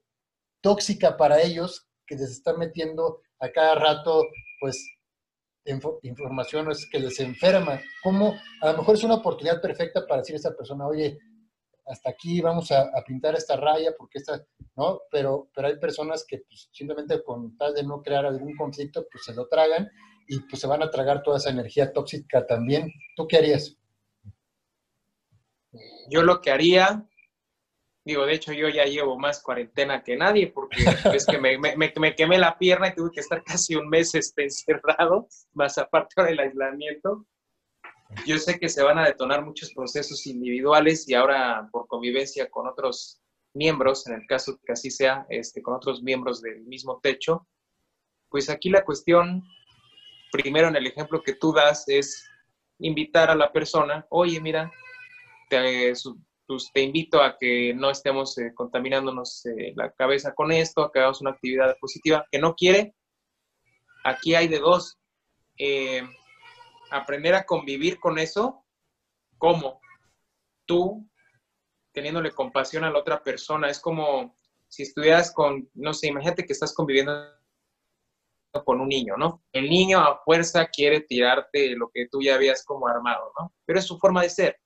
[0.65, 4.23] tóxica para ellos que les está metiendo a cada rato,
[4.59, 4.83] pues,
[6.01, 7.79] información que les enferma.
[8.01, 8.33] ¿Cómo?
[8.61, 11.19] A lo mejor es una oportunidad perfecta para decir a esa persona, oye,
[11.85, 14.43] hasta aquí vamos a, pintar esta raya porque esta,
[14.75, 15.01] ¿no?
[15.11, 19.23] Pero, pero hay personas que pues, simplemente con tal de no crear algún conflicto, pues
[19.23, 19.87] se lo tragan
[20.27, 22.91] y pues se van a tragar toda esa energía tóxica también.
[23.15, 23.77] ¿Tú qué harías?
[26.09, 27.07] Yo lo que haría,
[28.05, 31.75] digo, de hecho yo ya llevo más cuarentena que nadie porque es que me, me,
[31.75, 36.23] me, quemé la pierna y tuve que estar casi un mes este, encerrado, más aparte
[36.23, 37.25] del aislamiento.
[38.27, 42.67] Yo sé que se van a detonar muchos procesos individuales y ahora por convivencia con
[42.67, 43.19] otros
[43.55, 47.47] miembros, en el caso que así sea, este, con otros miembros del mismo techo,
[48.29, 49.43] pues aquí la cuestión,
[50.31, 52.29] primero en el ejemplo que tú das, es
[52.77, 54.71] invitar a la persona, oye, mira,
[55.49, 55.93] te,
[56.47, 60.91] pues, te invito a que no estemos eh, contaminándonos eh, la cabeza con esto, a
[60.91, 62.95] que hagamos una actividad positiva, que no quiere,
[64.03, 64.97] aquí hay de dos.
[65.57, 66.01] Eh,
[66.91, 68.63] aprender a convivir con eso,
[69.37, 69.79] ¿cómo?
[70.65, 71.09] Tú,
[71.91, 74.37] teniéndole compasión a la otra persona, es como
[74.67, 77.31] si estuvieras con, no sé, imagínate que estás conviviendo
[78.65, 79.43] con un niño, ¿no?
[79.51, 83.53] El niño a fuerza quiere tirarte lo que tú ya habías como armado, ¿no?
[83.65, 84.59] Pero es su forma de ser.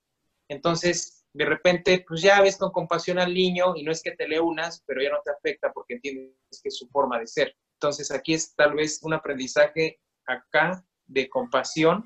[0.48, 4.28] Entonces, de repente, pues ya ves con compasión al niño y no es que te
[4.28, 7.56] le unas, pero ya no te afecta porque entiendes que es su forma de ser.
[7.76, 12.06] Entonces, aquí es tal vez un aprendizaje acá de compasión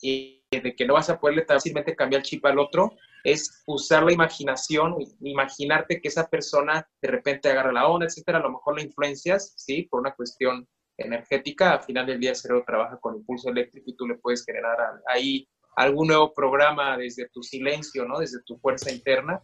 [0.00, 2.92] y de que no vas a poderle fácilmente cambiar el chip al otro,
[3.24, 8.42] es usar la imaginación, imaginarte que esa persona de repente agarra la onda, etcétera, a
[8.42, 9.84] lo mejor la influencias, ¿sí?
[9.84, 13.96] Por una cuestión energética, al final del día el cerebro trabaja con impulso eléctrico y
[13.96, 14.76] tú le puedes generar
[15.08, 18.18] ahí algún nuevo programa desde tu silencio, ¿no?
[18.18, 19.42] Desde tu fuerza interna.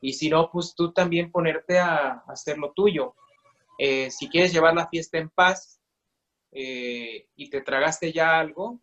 [0.00, 3.14] Y si no, pues tú también ponerte a, hacer lo tuyo.
[3.78, 5.80] Eh, si quieres llevar la fiesta en paz
[6.52, 8.80] eh, y te tragaste ya algo,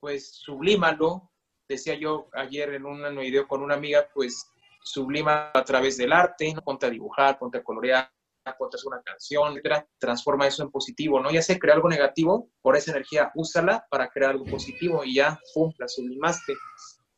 [0.00, 1.30] pues sublímalo.
[1.68, 4.50] Decía yo ayer en un video con una amiga, pues
[4.82, 6.60] sublima a través del arte, ¿no?
[6.62, 8.10] ponte a dibujar, ponte a colorear,
[8.44, 11.30] hacer una canción, etcétera, transforma eso en positivo, ¿no?
[11.30, 15.38] Ya sé, crea algo negativo, por esa energía, úsala para crear algo positivo y ya,
[15.54, 16.54] pum, la sublimaste.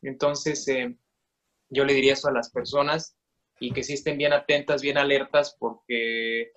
[0.02, 0.96] Entonces, eh,
[1.70, 3.16] yo le diría eso a las personas
[3.60, 6.52] y que sí estén bien atentas, bien alertas, porque,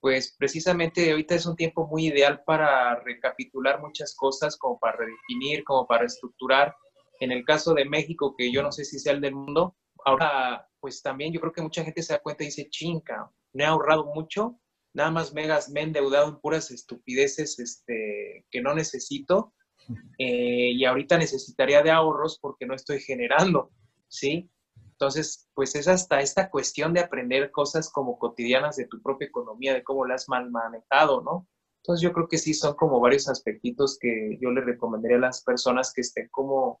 [0.00, 5.64] pues, precisamente ahorita es un tiempo muy ideal para recapitular muchas cosas, como para redefinir,
[5.64, 6.74] como para estructurar.
[7.20, 10.68] En el caso de México, que yo no sé si sea el del mundo, ahora,
[10.78, 13.66] pues también yo creo que mucha gente se da cuenta y dice, chinga, me he
[13.66, 14.60] ahorrado mucho,
[14.94, 19.54] nada más me, he endeudado en puras estupideces este, que no necesito
[20.18, 23.70] eh, y ahorita necesitaría de ahorros porque no estoy generando,
[24.08, 24.50] ¿sí?
[24.92, 29.72] Entonces, pues es hasta esta cuestión de aprender cosas como cotidianas de tu propia economía,
[29.72, 31.46] de cómo la has mal manejado, ¿no?
[31.82, 35.44] Entonces yo creo que sí son como varios aspectitos que yo le recomendaría a las
[35.44, 36.80] personas que estén como,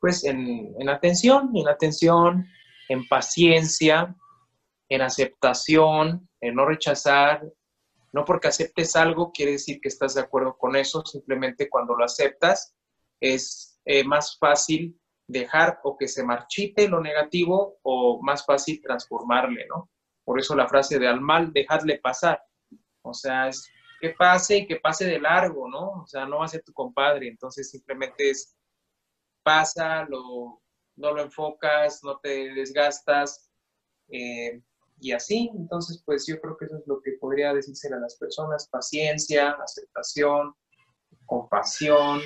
[0.00, 2.46] pues en, en atención, en atención,
[2.88, 4.16] en paciencia,
[4.90, 7.42] en aceptación, en no rechazar.
[8.12, 12.04] No porque aceptes algo quiere decir que estás de acuerdo con eso, simplemente cuando lo
[12.04, 12.74] aceptas
[13.20, 19.66] es eh, más fácil dejar o que se marchite lo negativo o más fácil transformarle,
[19.68, 19.88] ¿no?
[20.24, 22.42] Por eso la frase de al mal, dejadle pasar.
[23.02, 23.70] O sea, es
[24.00, 26.02] que pase y que pase de largo, ¿no?
[26.02, 28.56] O sea, no va a ser tu compadre, entonces simplemente es
[29.44, 30.60] pasa, lo,
[30.96, 33.50] no lo enfocas, no te desgastas,
[34.08, 34.60] eh,
[35.00, 35.50] y así.
[35.54, 39.50] Entonces, pues yo creo que eso es lo que podría decirse a las personas, paciencia,
[39.52, 40.54] aceptación,
[41.26, 42.20] compasión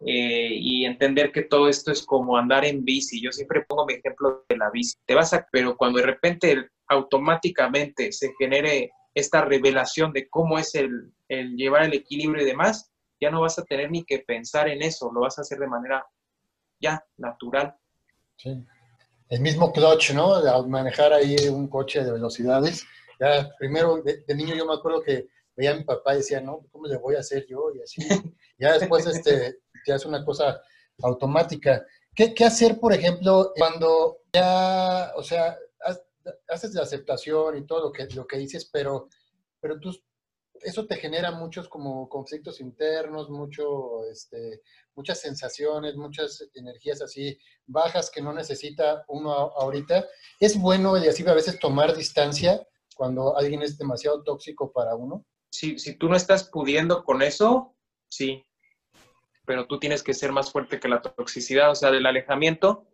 [0.00, 3.20] eh, y entender que todo esto es como andar en bici.
[3.22, 4.96] Yo siempre pongo mi ejemplo de la bici.
[5.06, 10.74] Te vas a, pero cuando de repente automáticamente se genere esta revelación de cómo es
[10.74, 14.68] el, el llevar el equilibrio y demás, ya no vas a tener ni que pensar
[14.68, 16.06] en eso, lo vas a hacer de manera
[16.80, 17.74] ya natural.
[18.36, 18.64] Sí
[19.28, 20.34] el mismo clutch, ¿no?
[20.34, 22.84] Al manejar ahí un coche de velocidades,
[23.20, 26.66] Ya, primero, de, niño yo me acuerdo que veía a mi papá y decía, no,
[26.70, 27.72] ¿cómo le voy a hacer yo?
[27.74, 27.98] Y así.
[28.60, 30.60] Ya después, este, ya es una cosa
[31.00, 31.86] automática.
[32.12, 35.56] ¿Qué, ¿Qué, hacer, por ejemplo, cuando ya, o sea,
[36.48, 39.08] haces la aceptación y todo lo que, lo que dices, pero,
[39.60, 39.92] pero tú,
[40.62, 44.62] eso te genera muchos como conflictos internos, mucho, este,
[44.94, 50.06] muchas sensaciones, muchas energías así bajas que no necesita uno ahorita.
[50.40, 55.24] Es bueno y así a veces tomar distancia cuando alguien es demasiado tóxico para uno.
[55.50, 57.76] Si, si tú no estás pudiendo con eso,
[58.10, 58.44] sí,
[59.46, 62.86] pero tú tienes que ser más fuerte que la toxicidad, o sea, del alejamiento,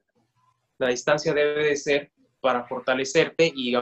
[0.78, 3.74] la distancia debe de ser para fortalecerte y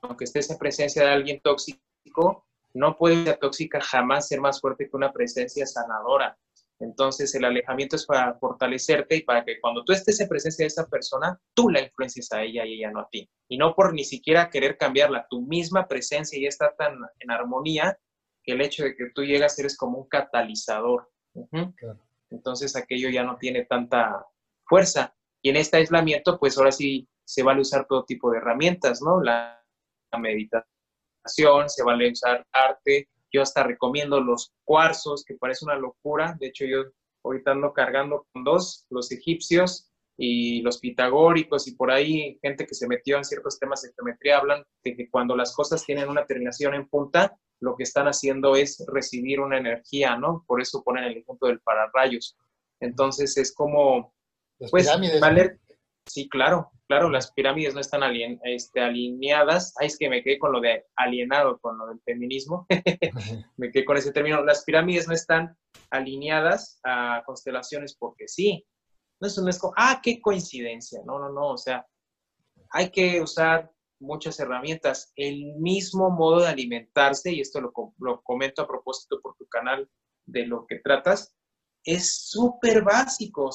[0.00, 4.88] aunque estés en presencia de alguien tóxico, no puede ser tóxica jamás ser más fuerte
[4.88, 6.36] que una presencia sanadora.
[6.80, 10.68] Entonces el alejamiento es para fortalecerte y para que cuando tú estés en presencia de
[10.68, 13.30] esa persona, tú la influencies a ella y ella no a ti.
[13.48, 17.96] Y no por ni siquiera querer cambiarla, tu misma presencia ya está tan en armonía
[18.42, 21.10] que el hecho de que tú llegas eres como un catalizador.
[22.30, 24.26] Entonces aquello ya no tiene tanta
[24.66, 25.14] fuerza.
[25.40, 29.22] Y en este aislamiento, pues ahora sí se vale usar todo tipo de herramientas, ¿no?
[29.22, 29.64] La,
[30.10, 30.73] la meditación
[31.24, 33.08] se vale usar arte.
[33.32, 36.36] Yo hasta recomiendo los cuarzos, que parece una locura.
[36.38, 36.84] De hecho, yo
[37.24, 42.74] ahorita ando cargando con dos, los egipcios y los pitagóricos y por ahí gente que
[42.74, 46.24] se metió en ciertos temas de geometría hablan de que cuando las cosas tienen una
[46.24, 50.44] terminación en punta, lo que están haciendo es recibir una energía, ¿no?
[50.46, 52.36] Por eso ponen el ejemplo del pararrayos.
[52.80, 54.14] Entonces es como,
[54.70, 54.88] pues,
[55.20, 55.58] vale,
[56.06, 58.02] Sí, claro, claro, las pirámides no están
[58.44, 59.74] este, alineadas.
[59.80, 62.66] Ay, es que me quedé con lo de alienado, con lo del feminismo.
[63.56, 64.42] me quedé con ese término.
[64.44, 65.56] Las pirámides no están
[65.90, 68.64] alineadas a constelaciones porque sí.
[69.20, 71.00] No es, no es como, ah, qué coincidencia.
[71.06, 71.52] No, no, no.
[71.52, 71.86] O sea,
[72.70, 73.70] hay que usar
[74.00, 75.12] muchas herramientas.
[75.16, 79.88] El mismo modo de alimentarse, y esto lo, lo comento a propósito por tu canal
[80.26, 81.34] de lo que tratas,
[81.84, 83.46] es súper básico.
[83.46, 83.50] O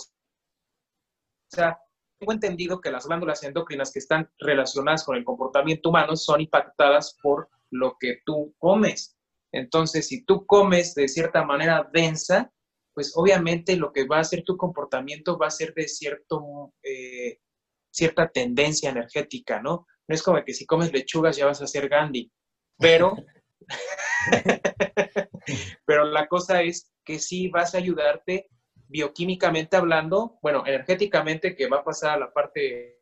[1.52, 1.80] sea,
[2.20, 7.18] tengo entendido que las glándulas endocrinas que están relacionadas con el comportamiento humano son impactadas
[7.22, 9.18] por lo que tú comes.
[9.52, 12.52] Entonces, si tú comes de cierta manera densa,
[12.94, 17.40] pues obviamente lo que va a hacer tu comportamiento va a ser de cierto, eh,
[17.90, 19.88] cierta tendencia energética, ¿no?
[20.08, 22.32] No es como que si comes lechugas ya vas a ser Gandhi,
[22.78, 23.16] pero,
[25.86, 28.50] pero la cosa es que sí vas a ayudarte
[28.90, 33.00] bioquímicamente hablando, bueno, energéticamente que va a pasar a la parte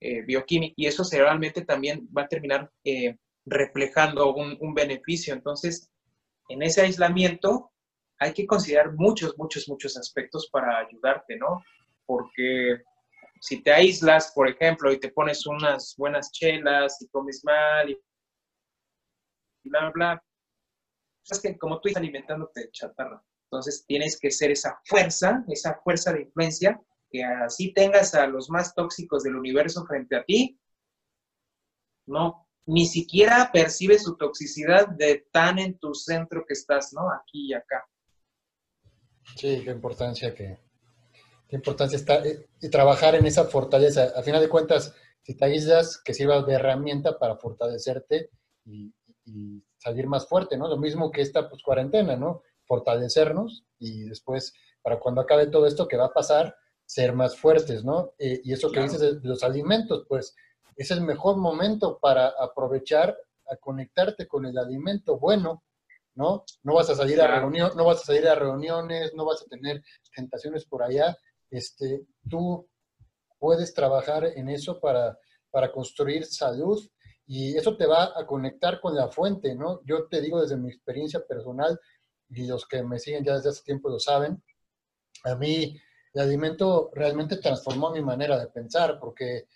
[0.00, 5.34] eh, bioquímica y eso realmente también va a terminar eh, reflejando un, beneficio.
[5.34, 5.90] Entonces,
[6.48, 7.72] en ese aislamiento
[8.18, 11.64] hay que considerar muchos, muchos, muchos aspectos para ayudarte, ¿no?
[12.06, 12.82] Porque
[13.40, 17.98] si te aíslas, por ejemplo, y te pones unas buenas chelas y comes mal y
[19.64, 20.24] bla, bla, bla,
[21.28, 23.22] es que como tú estás alimentándote chatarra.
[23.50, 26.80] Entonces tienes que ser esa fuerza, esa fuerza de influencia,
[27.10, 30.60] que así tengas a los más tóxicos del universo frente a ti,
[32.06, 37.10] no, ni siquiera percibes su toxicidad de tan en tu centro que estás, ¿no?
[37.10, 37.86] Aquí y acá.
[39.36, 40.58] Sí, qué importancia que,
[41.48, 44.12] qué importancia está eh, y trabajar en esa fortaleza.
[44.14, 48.30] A final de cuentas, si te aíslas, que sirva de herramienta para fortalecerte
[48.66, 48.92] y,
[49.24, 50.68] y, salir más fuerte, ¿no?
[50.68, 52.42] Lo mismo que esta pues, cuarentena, ¿no?
[52.68, 54.52] Fortalecernos y después,
[54.82, 56.54] para cuando acabe todo esto que va a pasar,
[56.84, 58.12] ser más fuertes, ¿no?
[58.18, 60.36] Eh, y eso que dices de los alimentos, pues
[60.76, 63.16] es el mejor momento para aprovechar
[63.50, 65.64] a conectarte con el alimento bueno,
[66.14, 66.44] ¿no?
[66.62, 69.46] No vas a salir a reunión, no vas a salir a reuniones, no vas a
[69.46, 69.82] tener
[70.14, 71.16] tentaciones por allá.
[71.50, 72.68] Este, tú
[73.38, 75.18] puedes trabajar en eso para,
[75.50, 76.80] para construir salud
[77.26, 79.82] y eso te va a conectar con la fuente, ¿no?
[79.84, 81.78] Yo te digo desde mi experiencia personal,
[82.30, 84.42] y los que me siguen ya desde hace tiempo lo saben,
[85.24, 85.78] a mí
[86.14, 89.48] el alimento realmente transformó mi manera de pensar, porque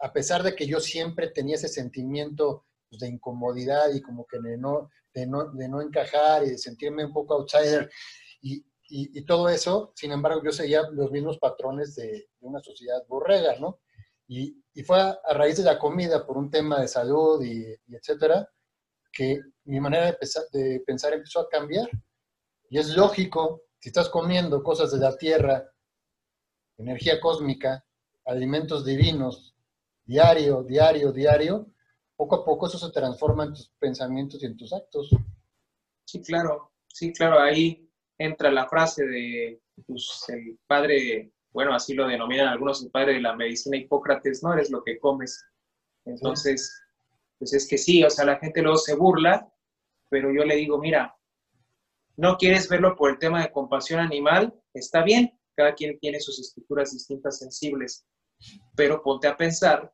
[0.00, 4.38] a pesar de que yo siempre tenía ese sentimiento pues, de incomodidad y como que
[4.40, 7.90] de no, de no, de no encajar y de sentirme un poco outsider
[8.40, 8.64] y,
[8.94, 13.56] y, todo eso, sin embargo, yo seguía los mismos patrones de, de una sociedad borrega,
[13.58, 13.80] ¿no?
[14.26, 17.96] Y, y, fue a, raíz de la comida, por un tema de salud y, y
[17.96, 18.46] etcétera,
[19.10, 20.18] que mi manera de,
[20.52, 21.88] de pensar empezó a cambiar.
[22.72, 25.70] Y es lógico, si estás comiendo cosas de la tierra,
[26.78, 27.84] energía cósmica,
[28.24, 29.54] alimentos divinos,
[30.06, 31.66] diario, diario, diario,
[32.16, 35.10] poco a poco eso se transforma en tus pensamientos y en tus actos.
[36.06, 42.08] Sí, claro, sí, claro, ahí entra la frase de pues, el padre, bueno, así lo
[42.08, 45.44] denominan algunos, el padre de la medicina Hipócrates, no eres lo que comes.
[46.06, 46.74] Entonces,
[47.38, 49.46] Pues es que sí, o sea, la gente luego se burla,
[50.08, 51.14] pero yo le digo, mira,
[52.22, 56.38] no quieres verlo por el tema de compasión animal, está bien, cada quien tiene sus
[56.38, 58.06] estructuras distintas sensibles,
[58.76, 59.92] pero ponte a pensar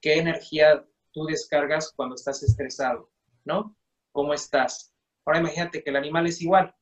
[0.00, 3.12] qué energía tú descargas cuando estás estresado,
[3.44, 3.76] ¿no?
[4.10, 4.92] ¿Cómo estás?
[5.24, 6.74] Ahora imagínate que el animal es igual.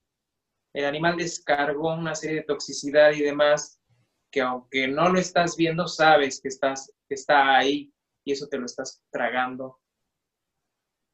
[0.73, 3.83] El animal descargó una serie de toxicidad y demás
[4.33, 7.93] que aunque no lo estás viendo, sabes que, estás, que está ahí
[8.25, 9.79] y eso te lo estás tragando.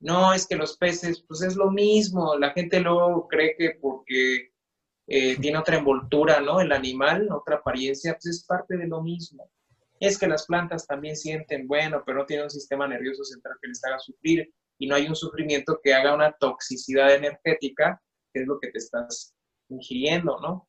[0.01, 2.37] No, es que los peces, pues es lo mismo.
[2.37, 4.53] La gente luego cree que porque
[5.07, 6.61] eh, tiene otra envoltura, ¿no?
[6.61, 9.51] El animal, otra apariencia, pues es parte de lo mismo.
[10.01, 13.69] Es que las plantas también sienten, bueno, pero no tienen un sistema nervioso central que
[13.69, 18.47] les haga sufrir y no hay un sufrimiento que haga una toxicidad energética, que es
[18.47, 19.35] lo que te estás
[19.71, 20.69] ingiriendo, ¿no?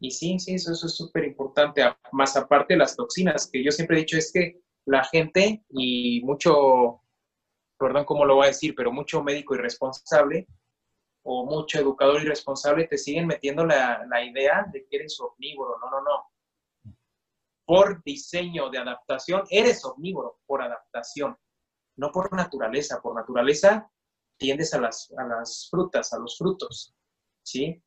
[0.00, 1.82] Y sí, sí, eso, eso es súper importante.
[2.12, 6.20] Más aparte de las toxinas, que yo siempre he dicho es que la gente y
[6.24, 7.01] mucho,
[7.82, 10.46] perdón cómo lo voy a decir, pero mucho médico irresponsable
[11.24, 15.78] o mucho educador irresponsable te siguen metiendo la, la idea de que eres omnívoro.
[15.80, 16.94] No, no, no.
[17.64, 21.36] Por diseño de adaptación, eres omnívoro por adaptación,
[21.96, 23.00] no por naturaleza.
[23.00, 23.90] Por naturaleza
[24.36, 26.94] tiendes a las, a las frutas, a los frutos,
[27.42, 27.82] ¿sí?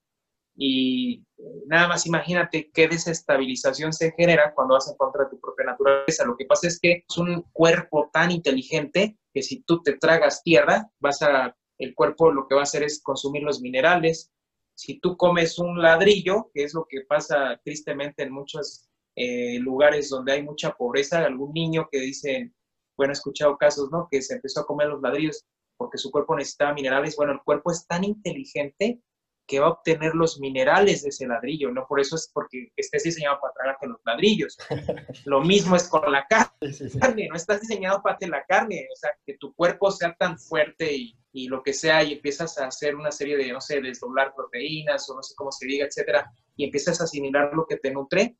[0.58, 1.26] Y
[1.68, 6.26] nada más imagínate qué desestabilización se genera cuando vas en contra de tu propia naturaleza.
[6.26, 10.42] Lo que pasa es que es un cuerpo tan inteligente que si tú te tragas
[10.44, 14.32] tierra, vas a, el cuerpo lo que va a hacer es consumir los minerales.
[14.74, 20.10] Si tú comes un ladrillo, que es lo que pasa tristemente en muchos eh, lugares
[20.10, 22.54] donde hay mucha pobreza, algún niño que dice,
[22.96, 24.08] bueno, he escuchado casos, ¿no?
[24.10, 25.44] Que se empezó a comer los ladrillos
[25.76, 27.18] porque su cuerpo necesitaba minerales.
[27.18, 29.02] Bueno, el cuerpo es tan inteligente
[29.48, 33.04] que va a obtener los minerales de ese ladrillo, no por eso es porque estés
[33.04, 34.58] diseñado para tragarte los ladrillos.
[35.26, 39.12] Lo mismo es con la carne, no estás diseñado para hacer la carne, o sea,
[39.26, 42.96] que tu cuerpo sea tan fuerte y, y, lo que sea y empiezas a hacer
[42.96, 46.66] una serie de, no sé, desdoblar proteínas o no sé cómo se diga, etcétera, y
[46.66, 48.38] empiezas a asimilar lo que te nutre,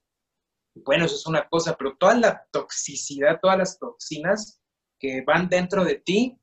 [0.84, 4.62] bueno, eso es una cosa, pero toda la toxicidad, todas las toxinas
[5.00, 6.38] que van dentro de ti,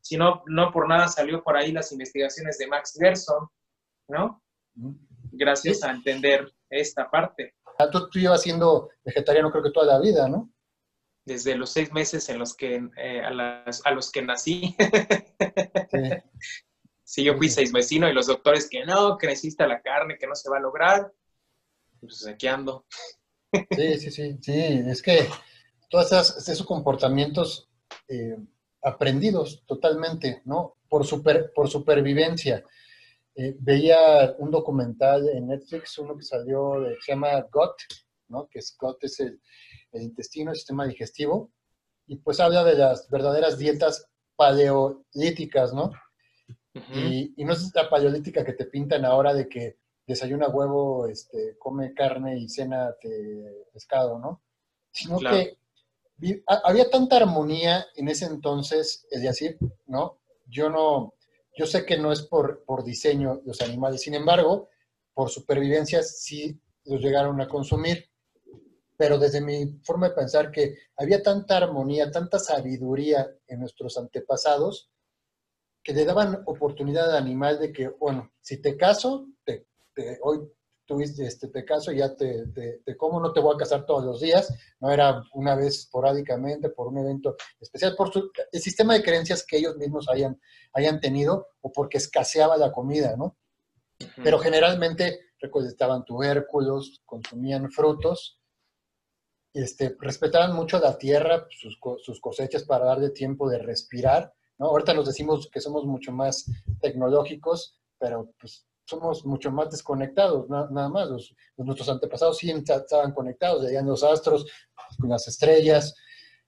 [0.00, 3.48] si no, no por nada salió por ahí las investigaciones de Max Gerson,
[4.08, 4.42] ¿no?
[5.32, 7.54] Gracias a entender esta parte.
[7.92, 10.50] Tú, tú, llevas siendo vegetariano creo que toda la vida, ¿no?
[11.24, 14.76] Desde los seis meses en los que, eh, a, los que nací.
[17.04, 17.22] Sí.
[17.22, 20.34] yo fui seis vecino y los doctores que no, que necesita la carne, que no
[20.34, 21.12] se va a lograr.
[22.00, 22.84] Pues aquí ando.
[23.70, 24.82] Sí, sí, sí, sí.
[24.86, 25.28] Es que
[25.88, 26.12] todos
[26.48, 27.70] esos, comportamientos
[28.08, 28.36] eh,
[28.82, 30.76] aprendidos totalmente, ¿no?
[30.88, 32.64] Por, super, por supervivencia.
[33.38, 37.76] Eh, veía un documental en Netflix, uno que salió, de, se llama GOT,
[38.28, 38.48] ¿no?
[38.48, 39.38] que es GOT es el,
[39.92, 41.52] intestino, el sistema digestivo,
[42.06, 45.90] y pues habla de las verdaderas dietas paleolíticas, ¿no?
[46.94, 51.92] y, no es la paleolítica que te pintan ahora de que desayuna huevo, este, come
[51.92, 52.94] carne y cena
[53.72, 54.42] pescado, ¿no?
[54.92, 55.58] Sino que
[56.64, 60.20] había tanta armonía en ese entonces, es decir, ¿no?
[60.46, 61.15] Yo no,
[61.56, 64.68] yo sé que no es por, por diseño los animales, sin embargo,
[65.14, 68.10] por supervivencia sí los llegaron a consumir.
[68.98, 74.90] Pero desde mi forma de pensar que había tanta armonía, tanta sabiduría en nuestros antepasados,
[75.82, 79.66] que le daban oportunidad al animal de que, bueno, si te caso, te,
[80.22, 80.40] hoy
[80.86, 84.20] tuviste este, te caso, ya te, te, como, no te voy a casar todos los
[84.20, 88.10] días, no era una vez esporádicamente por un evento especial, por
[88.52, 90.40] el sistema de creencias que ellos mismos hayan,
[90.72, 93.36] hayan tenido o porque escaseaba la comida, ¿no?
[94.22, 98.40] Pero generalmente recolectaban tubérculos, consumían frutos,
[99.52, 104.66] este, respetaban mucho la tierra, sus, sus cosechas para darle tiempo de respirar, ¿no?
[104.66, 106.46] Ahorita nos decimos que somos mucho más
[106.80, 111.08] tecnológicos, pero pues somos mucho más desconectados, nada más.
[111.56, 114.46] nuestros antepasados sí estaban conectados, veían los astros,
[114.98, 115.94] con las estrellas.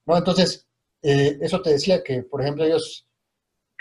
[0.05, 0.17] ¿no?
[0.17, 0.67] Entonces,
[1.01, 3.07] eh, eso te decía que, por ejemplo, ellos,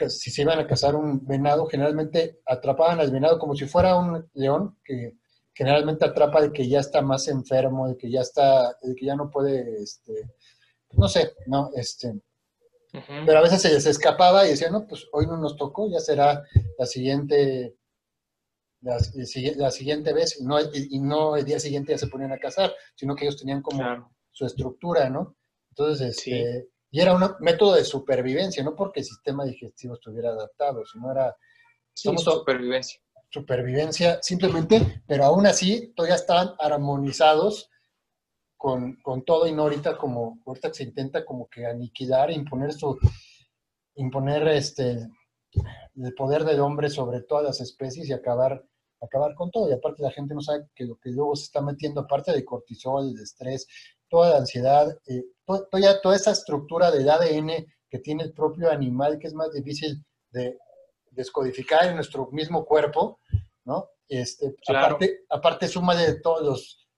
[0.08, 4.28] si se iban a cazar un venado, generalmente atrapaban al venado como si fuera un
[4.34, 5.16] león, que
[5.54, 9.16] generalmente atrapa el que ya está más enfermo, el que ya está, el que ya
[9.16, 10.30] no puede, este,
[10.92, 12.20] no sé, no, este,
[13.26, 16.00] pero a veces se les escapaba y decían, no, pues hoy no nos tocó, ya
[16.00, 16.42] será
[16.78, 17.76] la siguiente
[18.80, 23.14] la, siguiente vez, no, y no el día siguiente ya se ponían a cazar, sino
[23.14, 25.36] que ellos tenían como su estructura, ¿no?
[25.70, 30.84] Entonces, este, y era un método de supervivencia, no porque el sistema digestivo estuviera adaptado,
[30.86, 31.36] sino era...
[31.94, 33.00] supervivencia.
[33.30, 37.70] Supervivencia, simplemente, pero aún así todavía estaban armonizados
[38.56, 42.98] con, con, todo y no ahorita como, ahorita se intenta como que aniquilar, imponer su,
[43.96, 45.08] imponer este,
[46.02, 48.64] el poder del hombre sobre todas las especies y acabar,
[49.00, 49.68] acabar con todo.
[49.68, 52.44] Y aparte la gente no sabe que lo que luego se está metiendo, aparte de
[52.44, 53.66] cortisol, de estrés,
[54.08, 59.18] toda la ansiedad, eh, toda, toda esa estructura del ADN que tiene el propio animal,
[59.18, 60.58] que es más difícil de
[61.10, 63.20] descodificar en nuestro mismo cuerpo,
[63.64, 63.88] ¿no?
[64.08, 66.88] Este, aparte, aparte, suma de todos los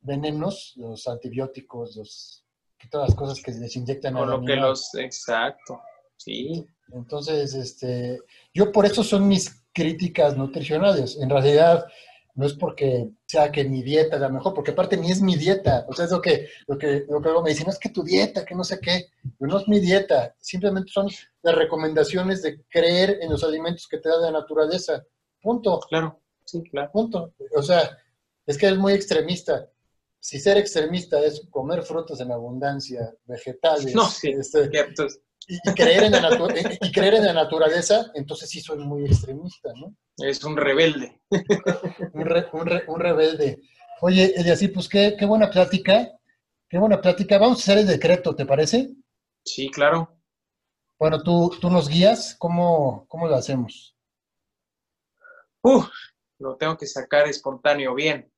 [0.00, 2.44] venenos, los antibióticos, los,
[2.90, 5.80] todas las cosas que les inyectan a lo que los, exacto,
[6.16, 6.66] sí.
[6.92, 8.20] Entonces, este,
[8.52, 11.18] yo por eso son mis críticas nutricionales.
[11.20, 11.86] En realidad,
[12.34, 15.36] no es porque sea que mi dieta es la mejor, porque aparte ni es mi
[15.36, 15.84] dieta.
[15.88, 18.02] O sea, es lo que, lo que, lo que me dicen, no es que tu
[18.02, 19.06] dieta, que no sé qué.
[19.40, 20.34] no es mi dieta.
[20.40, 21.08] Simplemente son
[21.42, 25.04] las recomendaciones de creer en los alimentos que te da la naturaleza.
[25.40, 25.80] Punto.
[25.88, 26.90] Claro, sí, claro.
[26.92, 27.34] Punto.
[27.54, 27.98] O sea,
[28.46, 29.68] es que es muy extremista
[30.20, 34.68] si ser extremista es comer frutas en abundancia, vegetales, no, sí, este,
[35.48, 39.94] y, creer en la y, creer en la naturaleza, entonces sí soy muy extremista, ¿no?
[40.18, 41.20] Es un rebelde.
[42.12, 43.62] un, rebelde.
[44.02, 46.12] Oye, así pues qué, qué buena plática,
[46.68, 47.38] qué buena plática.
[47.38, 48.90] Vamos a hacer el decreto, ¿te parece?
[49.44, 50.14] Sí, claro.
[50.98, 53.96] Bueno, tú, tú nos guías, ¿cómo, cómo lo hacemos?
[55.62, 55.82] Uh,
[56.38, 58.30] lo tengo que sacar espontáneo bien.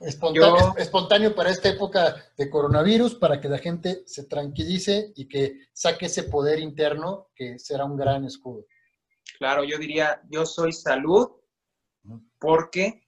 [0.00, 6.06] Espontáneo, para esta época de coronavirus, para que la gente se tranquilice y que saque
[6.06, 8.66] ese poder interno que será un gran escudo.
[9.38, 11.30] Claro, yo diría, yo soy salud
[12.38, 13.06] porque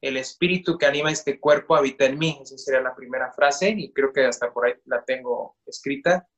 [0.00, 2.38] el espíritu que anima este cuerpo habita en mí.
[2.42, 6.28] Esa sería la primera frase y creo que hasta por ahí la tengo escrita.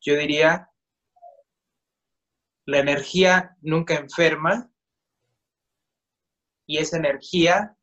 [0.00, 0.68] Yo diría,
[2.66, 4.70] la energía nunca enferma
[6.66, 7.76] y esa energía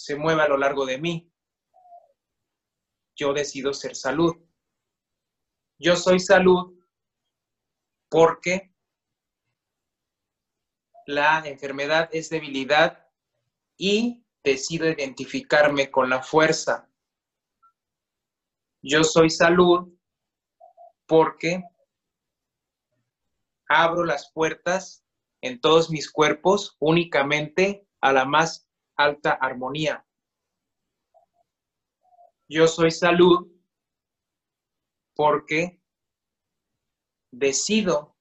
[0.00, 1.30] se mueve a lo largo de mí.
[3.14, 4.34] Yo decido ser salud.
[5.78, 6.74] Yo soy salud
[8.08, 8.74] porque
[11.06, 13.06] la enfermedad es debilidad
[13.76, 16.90] y decido identificarme con la fuerza.
[18.80, 19.94] Yo soy salud
[21.04, 21.62] porque
[23.68, 25.04] abro las puertas
[25.42, 28.69] en todos mis cuerpos únicamente a la más
[29.02, 30.04] alta armonía.
[32.48, 33.48] Yo soy salud
[35.14, 35.80] porque
[37.30, 38.16] decido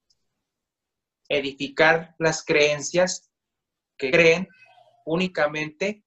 [1.29, 3.31] edificar las creencias
[3.97, 4.47] que creen
[5.05, 6.03] únicamente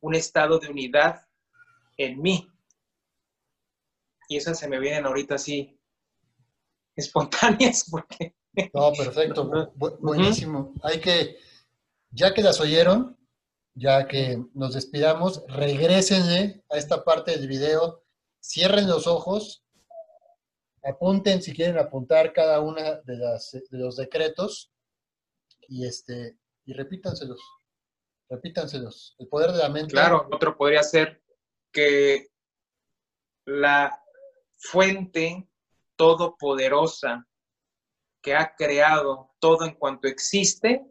[0.00, 1.26] un estado de unidad
[1.96, 2.50] en mí.
[4.28, 5.78] Y esas se me vienen ahorita así
[6.96, 8.34] espontáneas porque...
[8.72, 10.72] No, perfecto, buenísimo.
[10.82, 11.36] Hay que,
[12.10, 13.15] ya que las oyeron,
[13.76, 18.02] ya que nos despidamos, regresenle a esta parte del video,
[18.40, 19.64] cierren los ojos,
[20.82, 24.72] apunten si quieren apuntar cada una de, las, de los decretos
[25.68, 27.40] y, este, y repítanselos,
[28.30, 29.14] repítanselos.
[29.18, 29.92] El poder de la mente.
[29.92, 31.22] Claro, otro podría ser
[31.70, 32.28] que
[33.44, 34.02] la
[34.56, 35.50] fuente
[35.96, 37.28] todopoderosa
[38.22, 40.86] que ha creado todo en cuanto existe,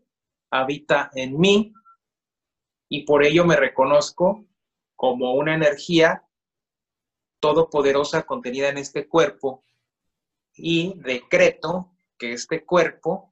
[0.52, 1.74] habita en mí
[2.90, 4.46] y por ello me reconozco
[4.96, 6.24] como una energía
[7.40, 9.64] todopoderosa contenida en este cuerpo
[10.54, 13.32] y decreto que este cuerpo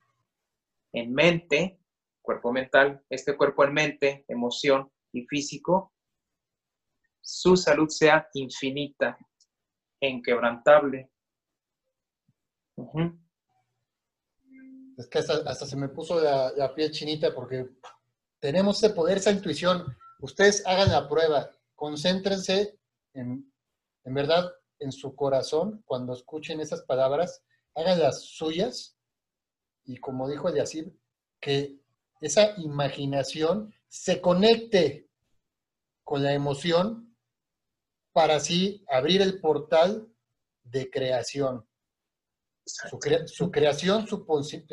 [0.91, 1.79] en mente,
[2.21, 5.93] cuerpo mental, este cuerpo en mente, emoción y físico,
[7.21, 9.17] su salud sea infinita,
[9.99, 11.09] inquebrantable.
[14.97, 17.65] Es que hasta, se me puso la, la piel chinita porque
[18.43, 19.95] tenemos ese poder, esa intuición.
[20.19, 22.77] Ustedes hagan la prueba, concéntrense
[23.13, 23.49] en,
[24.03, 27.41] en verdad en su corazón cuando escuchen esas palabras,
[27.73, 28.97] hagan las suyas
[29.85, 30.93] y como dijo Eliasib,
[31.39, 31.79] que
[32.19, 35.07] esa imaginación se conecte
[36.03, 37.15] con la emoción
[38.11, 40.09] para así abrir el portal
[40.63, 41.65] de creación.
[42.65, 42.99] Su,
[43.51, 44.25] creación, su,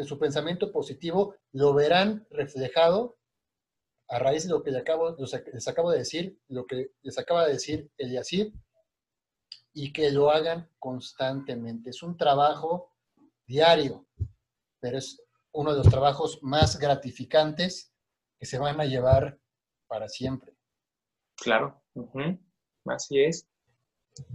[0.04, 3.19] su, pensamiento positivo, lo verán reflejado
[4.10, 7.46] a raíz de lo que les acabo, les acabo de decir, lo que les acaba
[7.46, 8.52] de decir Eliasib,
[9.72, 11.90] y que lo hagan constantemente.
[11.90, 12.92] Es un trabajo
[13.46, 14.06] diario,
[14.80, 15.22] pero es
[15.52, 17.92] uno de los trabajos más gratificantes
[18.38, 19.38] que se van a llevar
[19.86, 20.56] para siempre.
[21.36, 21.80] Claro,
[22.86, 23.46] así es.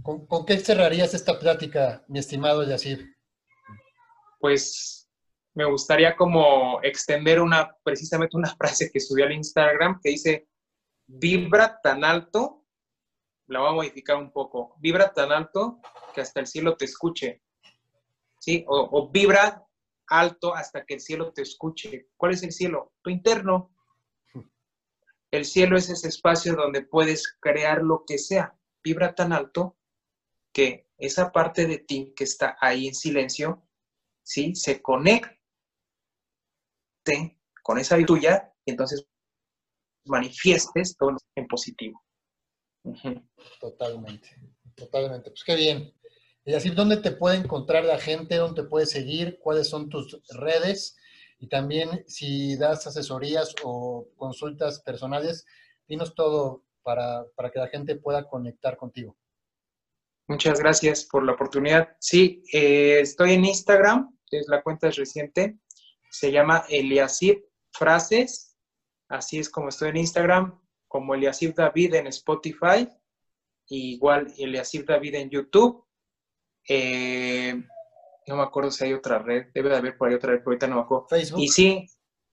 [0.02, 3.14] ¿Con, ¿Con, qué cerrarías esta plática, mi estimado Yacir?
[4.40, 5.05] Pues
[5.56, 10.48] me gustaría como extender una, precisamente una frase que subí al Instagram que dice,
[11.06, 12.64] vibra tan alto,
[13.46, 15.80] la voy a modificar un poco, vibra tan alto
[16.14, 17.42] que hasta el cielo te escuche.
[18.38, 18.64] ¿sí?
[18.68, 19.66] O, vibra
[20.08, 22.10] alto hasta que el cielo te escuche.
[22.18, 22.92] ¿Cuál es el cielo?
[23.02, 23.72] Tu interno.
[25.30, 28.54] El cielo es ese espacio donde puedes crear lo que sea.
[28.84, 29.76] Vibra tan alto
[30.52, 33.62] que esa parte de ti que está ahí en silencio,
[34.22, 34.54] ¿sí?
[34.54, 34.82] Se
[37.06, 39.06] conecte con esa vida tuya y entonces
[40.04, 42.02] manifiestes todo en positivo.
[43.60, 44.28] Totalmente,
[44.76, 45.30] totalmente.
[45.30, 45.92] Pues qué bien.
[46.44, 48.36] Y así, ¿dónde te puede encontrar la gente?
[48.36, 49.38] ¿Dónde te puede seguir?
[49.40, 50.96] ¿Cuáles son tus redes?
[51.38, 55.44] Y también si das asesorías o consultas personales,
[55.88, 59.16] dinos todo para, que la gente pueda conectar contigo.
[60.28, 61.96] Muchas gracias por la oportunidad.
[61.98, 65.58] Sí, eh, estoy en Instagram, es la cuenta es reciente,
[66.18, 68.56] se llama Eliasib Frases,
[69.08, 72.88] así es como estoy en Instagram, como Eliasib David en Spotify,
[73.68, 75.86] igual Eliasib David en YouTube
[76.68, 77.54] eh,
[78.26, 80.50] no me acuerdo si hay otra red, debe de haber por ahí otra red, pero
[80.50, 81.06] ahorita no me acuerdo.
[81.08, 81.40] Facebook.
[81.40, 81.86] Y sí,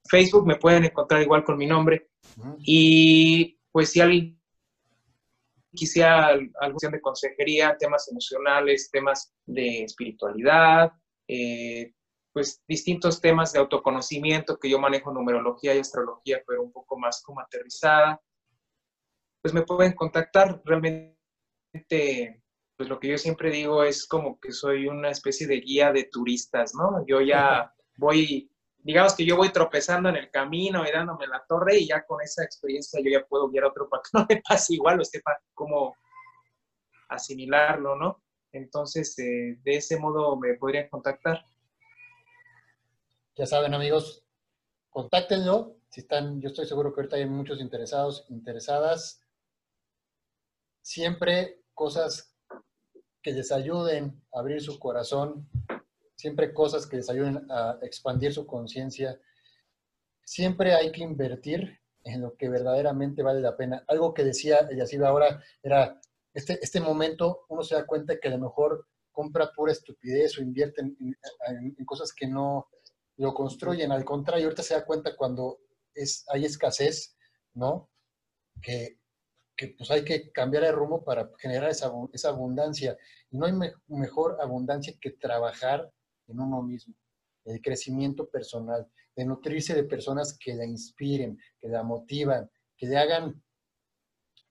[0.09, 2.09] Facebook me pueden encontrar igual con mi nombre.
[2.59, 4.39] Y pues si alguien
[5.75, 10.91] quisiera algo de consejería, temas emocionales, temas de espiritualidad,
[11.27, 11.93] eh,
[12.33, 17.21] pues distintos temas de autoconocimiento que yo manejo numerología y astrología, pero un poco más
[17.21, 18.19] como aterrizada,
[19.41, 20.61] pues me pueden contactar.
[20.65, 21.13] Realmente
[22.75, 26.05] pues lo que yo siempre digo es como que soy una especie de guía de
[26.11, 27.05] turistas, ¿no?
[27.05, 31.77] Yo ya voy, digamos que yo voy tropezando en el camino y dándome la torre
[31.77, 34.41] y ya con esa experiencia yo ya puedo guiar a otro para que no me
[34.47, 35.95] pase igual o sepa cómo
[37.09, 38.23] asimilarlo, ¿no?
[38.51, 41.45] Entonces, eh, de ese modo me podrían contactar.
[43.35, 44.23] Ya saben, amigos,
[44.91, 45.77] contáctenlo.
[45.89, 49.21] Si están, yo estoy seguro que ahorita hay muchos interesados, interesadas.
[50.83, 52.31] Siempre cosas
[53.23, 55.49] que les ayuden a abrir su corazón,
[56.15, 59.19] siempre cosas que les ayuden a expandir su conciencia.
[60.23, 63.83] Siempre hay que invertir en lo que verdaderamente vale la pena.
[63.87, 65.99] Algo que decía Yacida ahora era,
[66.35, 70.41] este, este momento uno se da cuenta que a lo mejor compra pura estupidez o
[70.41, 72.67] invierte en, cosas que no
[73.17, 73.91] lo construyen.
[73.91, 75.59] Al contrario, ahorita se da cuenta cuando
[75.93, 77.15] es, hay escasez,
[77.53, 77.89] ¿no?
[78.61, 78.99] Que
[79.55, 82.97] que pues hay que cambiar el rumbo para generar esa, esa abundancia.
[83.29, 83.53] Y no hay
[83.87, 85.91] mejor abundancia que trabajar
[86.27, 86.95] en uno mismo,
[87.45, 92.97] el crecimiento personal, de nutrirse de personas que la inspiren, que la motivan, que le
[92.97, 93.43] hagan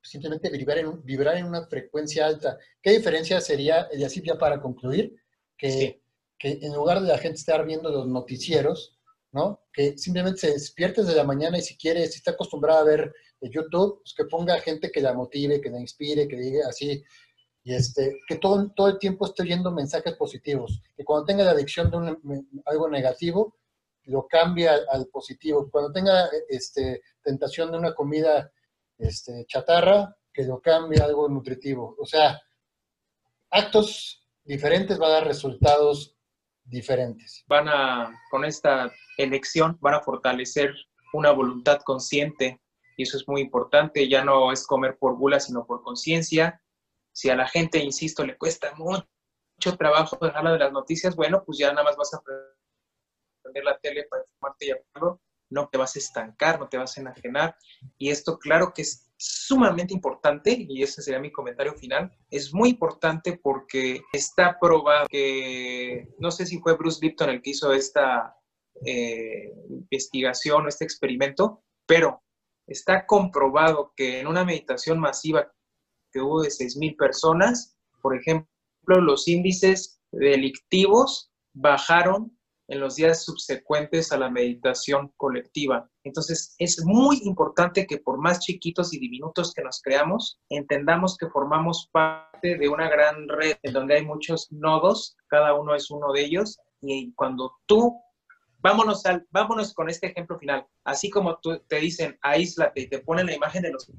[0.03, 2.59] simplemente vibrar en, vibrar en una frecuencia alta.
[2.81, 5.17] ¿Qué diferencia sería, y así ya para concluir,
[5.57, 6.02] que,
[6.43, 8.99] que en lugar de la gente estar viendo los noticieros,
[9.31, 9.63] ¿no?
[9.73, 13.15] Que simplemente se despierte desde la mañana y si quiere, si está acostumbrada a ver
[13.41, 17.01] YouTube, pues que ponga gente que la motive, que la inspire, que diga así,
[17.63, 21.53] y este, que todo, todo el tiempo esté viendo mensajes positivos, que cuando tenga la
[21.53, 23.57] adicción de algo negativo,
[24.07, 28.51] lo cambie al, positivo, cuando tenga este, tentación de una comida
[28.99, 31.95] este, chatarra, que lo cambie a algo nutritivo.
[32.01, 32.43] O sea,
[33.49, 36.17] actos diferentes van a dar resultados
[36.73, 37.45] diferentes.
[37.47, 40.75] Van a, con esta elección, van a fortalecer
[41.13, 42.61] una voluntad consciente
[42.97, 46.61] y eso es muy importante, ya no es comer por gula, sino por conciencia.
[47.13, 51.59] Si a la gente, insisto, le cuesta mucho, trabajo dejarla de las noticias, bueno, pues
[51.59, 55.21] ya nada más vas a prender la tele para informarte y hablarlo,
[55.51, 57.57] no te vas a estancar, no te vas a enajenar.
[57.99, 62.71] Y esto, claro que es sumamente importante, y ese sería mi comentario final, es muy
[62.71, 68.37] importante porque está probado que, no sé si fue Bruce Lipton el que hizo esta
[68.85, 72.21] eh, investigación o este experimento, pero
[72.67, 75.53] está comprobado que en una meditación masiva
[76.11, 78.49] que hubo de 6.000 personas, por ejemplo,
[78.87, 82.37] los índices delictivos bajaron
[82.73, 85.91] en los días subsecuentes a la meditación colectiva.
[86.05, 91.29] Entonces, es muy importante que por más chiquitos y diminutos que nos creamos, entendamos que
[91.29, 96.13] formamos parte de una gran red en donde hay muchos nodos, cada uno es uno
[96.15, 98.01] de ellos, y cuando tú
[98.61, 100.67] vámonos, al, vámonos con este ejemplo final.
[100.85, 101.39] Así como
[101.69, 103.93] te dicen aíslate y te ponen la imagen de los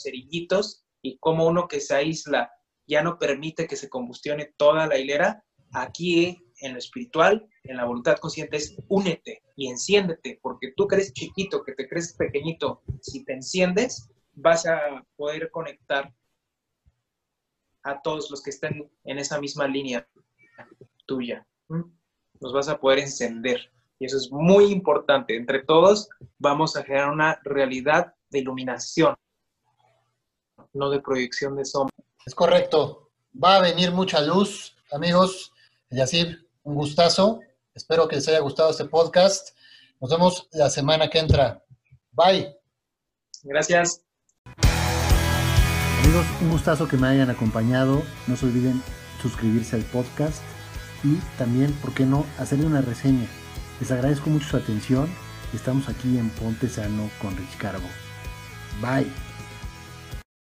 [0.00, 2.52] cerillitos y como uno que se aísla
[2.86, 5.42] ya no permite que se combustione toda la hilera,
[5.72, 11.12] aquí en lo espiritual, en la voluntad consciente es únete y enciéndete, porque tú crees
[11.12, 16.14] chiquito, que te crees pequeñito, si te enciendes, vas a poder conectar
[17.82, 20.06] a todos los que estén en esa misma línea
[21.06, 21.46] tuya.
[21.68, 23.72] Nos vas a poder encender.
[23.98, 25.36] Y eso es muy importante.
[25.36, 26.08] Entre todos
[26.38, 29.14] vamos a generar una realidad de iluminación,
[30.72, 31.94] no de proyección de sombra.
[32.26, 33.10] Es correcto.
[33.42, 35.52] Va a venir mucha luz, amigos.
[35.90, 36.26] Y así,
[36.66, 37.40] un gustazo.
[37.74, 39.56] Espero que les haya gustado este podcast.
[40.00, 41.64] Nos vemos la semana que entra.
[42.12, 42.54] Bye.
[43.44, 44.02] Gracias.
[46.02, 48.02] Amigos, un gustazo que me hayan acompañado.
[48.26, 48.82] No se olviden
[49.22, 50.42] suscribirse al podcast
[51.04, 53.26] y también, ¿por qué no?, hacerle una reseña.
[53.80, 55.08] Les agradezco mucho su atención.
[55.54, 57.88] Estamos aquí en Ponte Sano con Rich Cargo.
[58.80, 59.25] Bye.